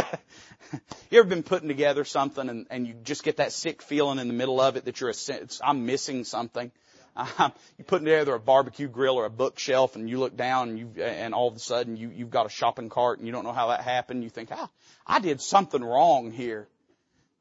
[1.11, 4.27] you ever been putting together something and, and you just get that sick feeling in
[4.27, 6.71] the middle of it that you're a, I'm missing something?
[7.15, 10.79] Um, you put together a barbecue grill or a bookshelf and you look down and
[10.79, 13.43] you, and all of a sudden you, you've got a shopping cart and you don't
[13.43, 14.23] know how that happened.
[14.23, 14.69] You think, ah,
[15.05, 16.67] I did something wrong here.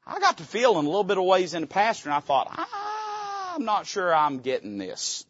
[0.05, 2.49] I got to feeling a little bit of ways in the pastor and I thought,
[2.51, 5.25] ah, I'm not sure I'm getting this.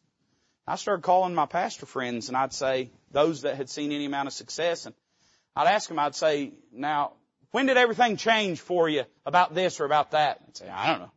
[0.67, 4.27] I started calling my pastor friends and I'd say, those that had seen any amount
[4.27, 4.95] of success, and
[5.55, 7.13] I'd ask them, I'd say, now,
[7.51, 10.39] when did everything change for you about this or about that?
[10.47, 11.11] I'd say, I don't know.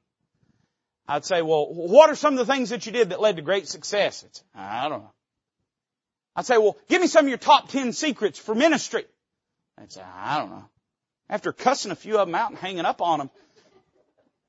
[1.08, 3.42] I'd say, well, what are some of the things that you did that led to
[3.42, 4.24] great success?
[4.54, 5.12] I'd I don't know.
[6.34, 9.04] I'd say, well, give me some of your top ten secrets for ministry.
[9.78, 10.68] I'd say, I don't know.
[11.28, 13.30] After cussing a few of them out and hanging up on them,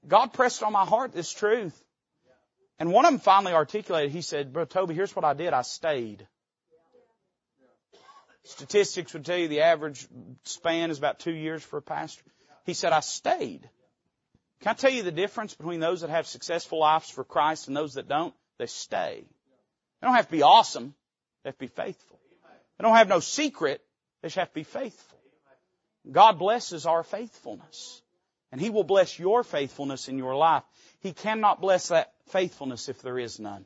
[0.08, 1.80] God pressed on my heart this truth.
[2.80, 5.53] And one of them finally articulated, he said, Bro Toby, here's what I did.
[5.53, 6.28] I stayed.
[8.43, 10.08] Statistics would tell you the average
[10.43, 12.24] span is about two years for a pastor.
[12.66, 13.70] He said, I stayed.
[14.62, 17.78] Can I tell you the difference between those that have successful lives for Christ and
[17.78, 18.34] those that don't?
[18.58, 19.24] They stay.
[20.01, 20.93] They don't have to be awesome.
[21.43, 22.20] They have to be faithful.
[22.78, 23.82] They don't have no secret.
[24.22, 25.18] They just have to be faithful.
[26.12, 28.01] God blesses our faithfulness.
[28.51, 30.64] And He will bless your faithfulness in your life.
[31.01, 33.66] He cannot bless that faithfulness if there is none.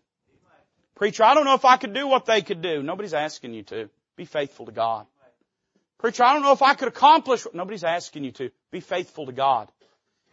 [0.95, 2.83] Preacher, I don't know if I could do what they could do.
[2.83, 3.89] Nobody's asking you to.
[4.15, 5.05] Be faithful to God.
[5.97, 8.51] Preacher, I don't know if I could accomplish what nobody's asking you to.
[8.71, 9.71] Be faithful to God.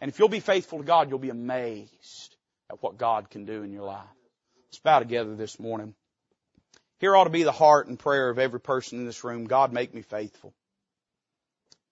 [0.01, 2.35] And if you'll be faithful to God, you'll be amazed
[2.69, 4.05] at what God can do in your life.
[4.67, 5.95] Let's bow together this morning.
[6.99, 9.45] Here ought to be the heart and prayer of every person in this room.
[9.45, 10.53] God, make me faithful.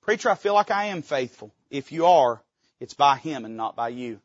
[0.02, 1.54] Preacher, I feel like I am faithful.
[1.70, 2.42] If you are,
[2.80, 4.20] it's by Him and not by you.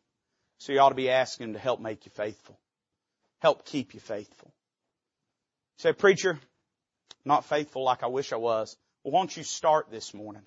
[0.59, 2.59] So you ought to be asking Him to help make you faithful.
[3.41, 4.53] Help keep you faithful.
[5.79, 6.39] Say, preacher,
[7.25, 8.77] not faithful like I wish I was.
[9.03, 10.43] Well, won't you start this morning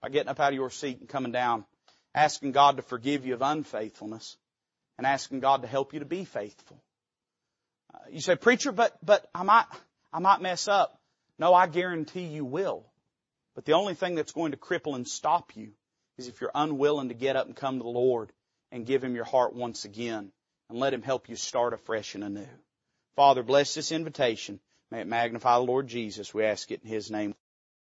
[0.00, 1.64] by getting up out of your seat and coming down,
[2.14, 4.36] asking God to forgive you of unfaithfulness
[4.98, 6.82] and asking God to help you to be faithful.
[7.94, 9.66] Uh, you say, preacher, but, but I might,
[10.12, 10.98] I might mess up.
[11.38, 12.84] No, I guarantee you will.
[13.54, 15.70] But the only thing that's going to cripple and stop you
[16.18, 18.32] is if you're unwilling to get up and come to the Lord
[18.70, 20.30] and give Him your heart once again
[20.68, 22.48] and let Him help you start afresh and anew.
[23.16, 24.60] Father, bless this invitation.
[24.90, 26.32] May it magnify the Lord Jesus.
[26.32, 27.34] We ask it in His name.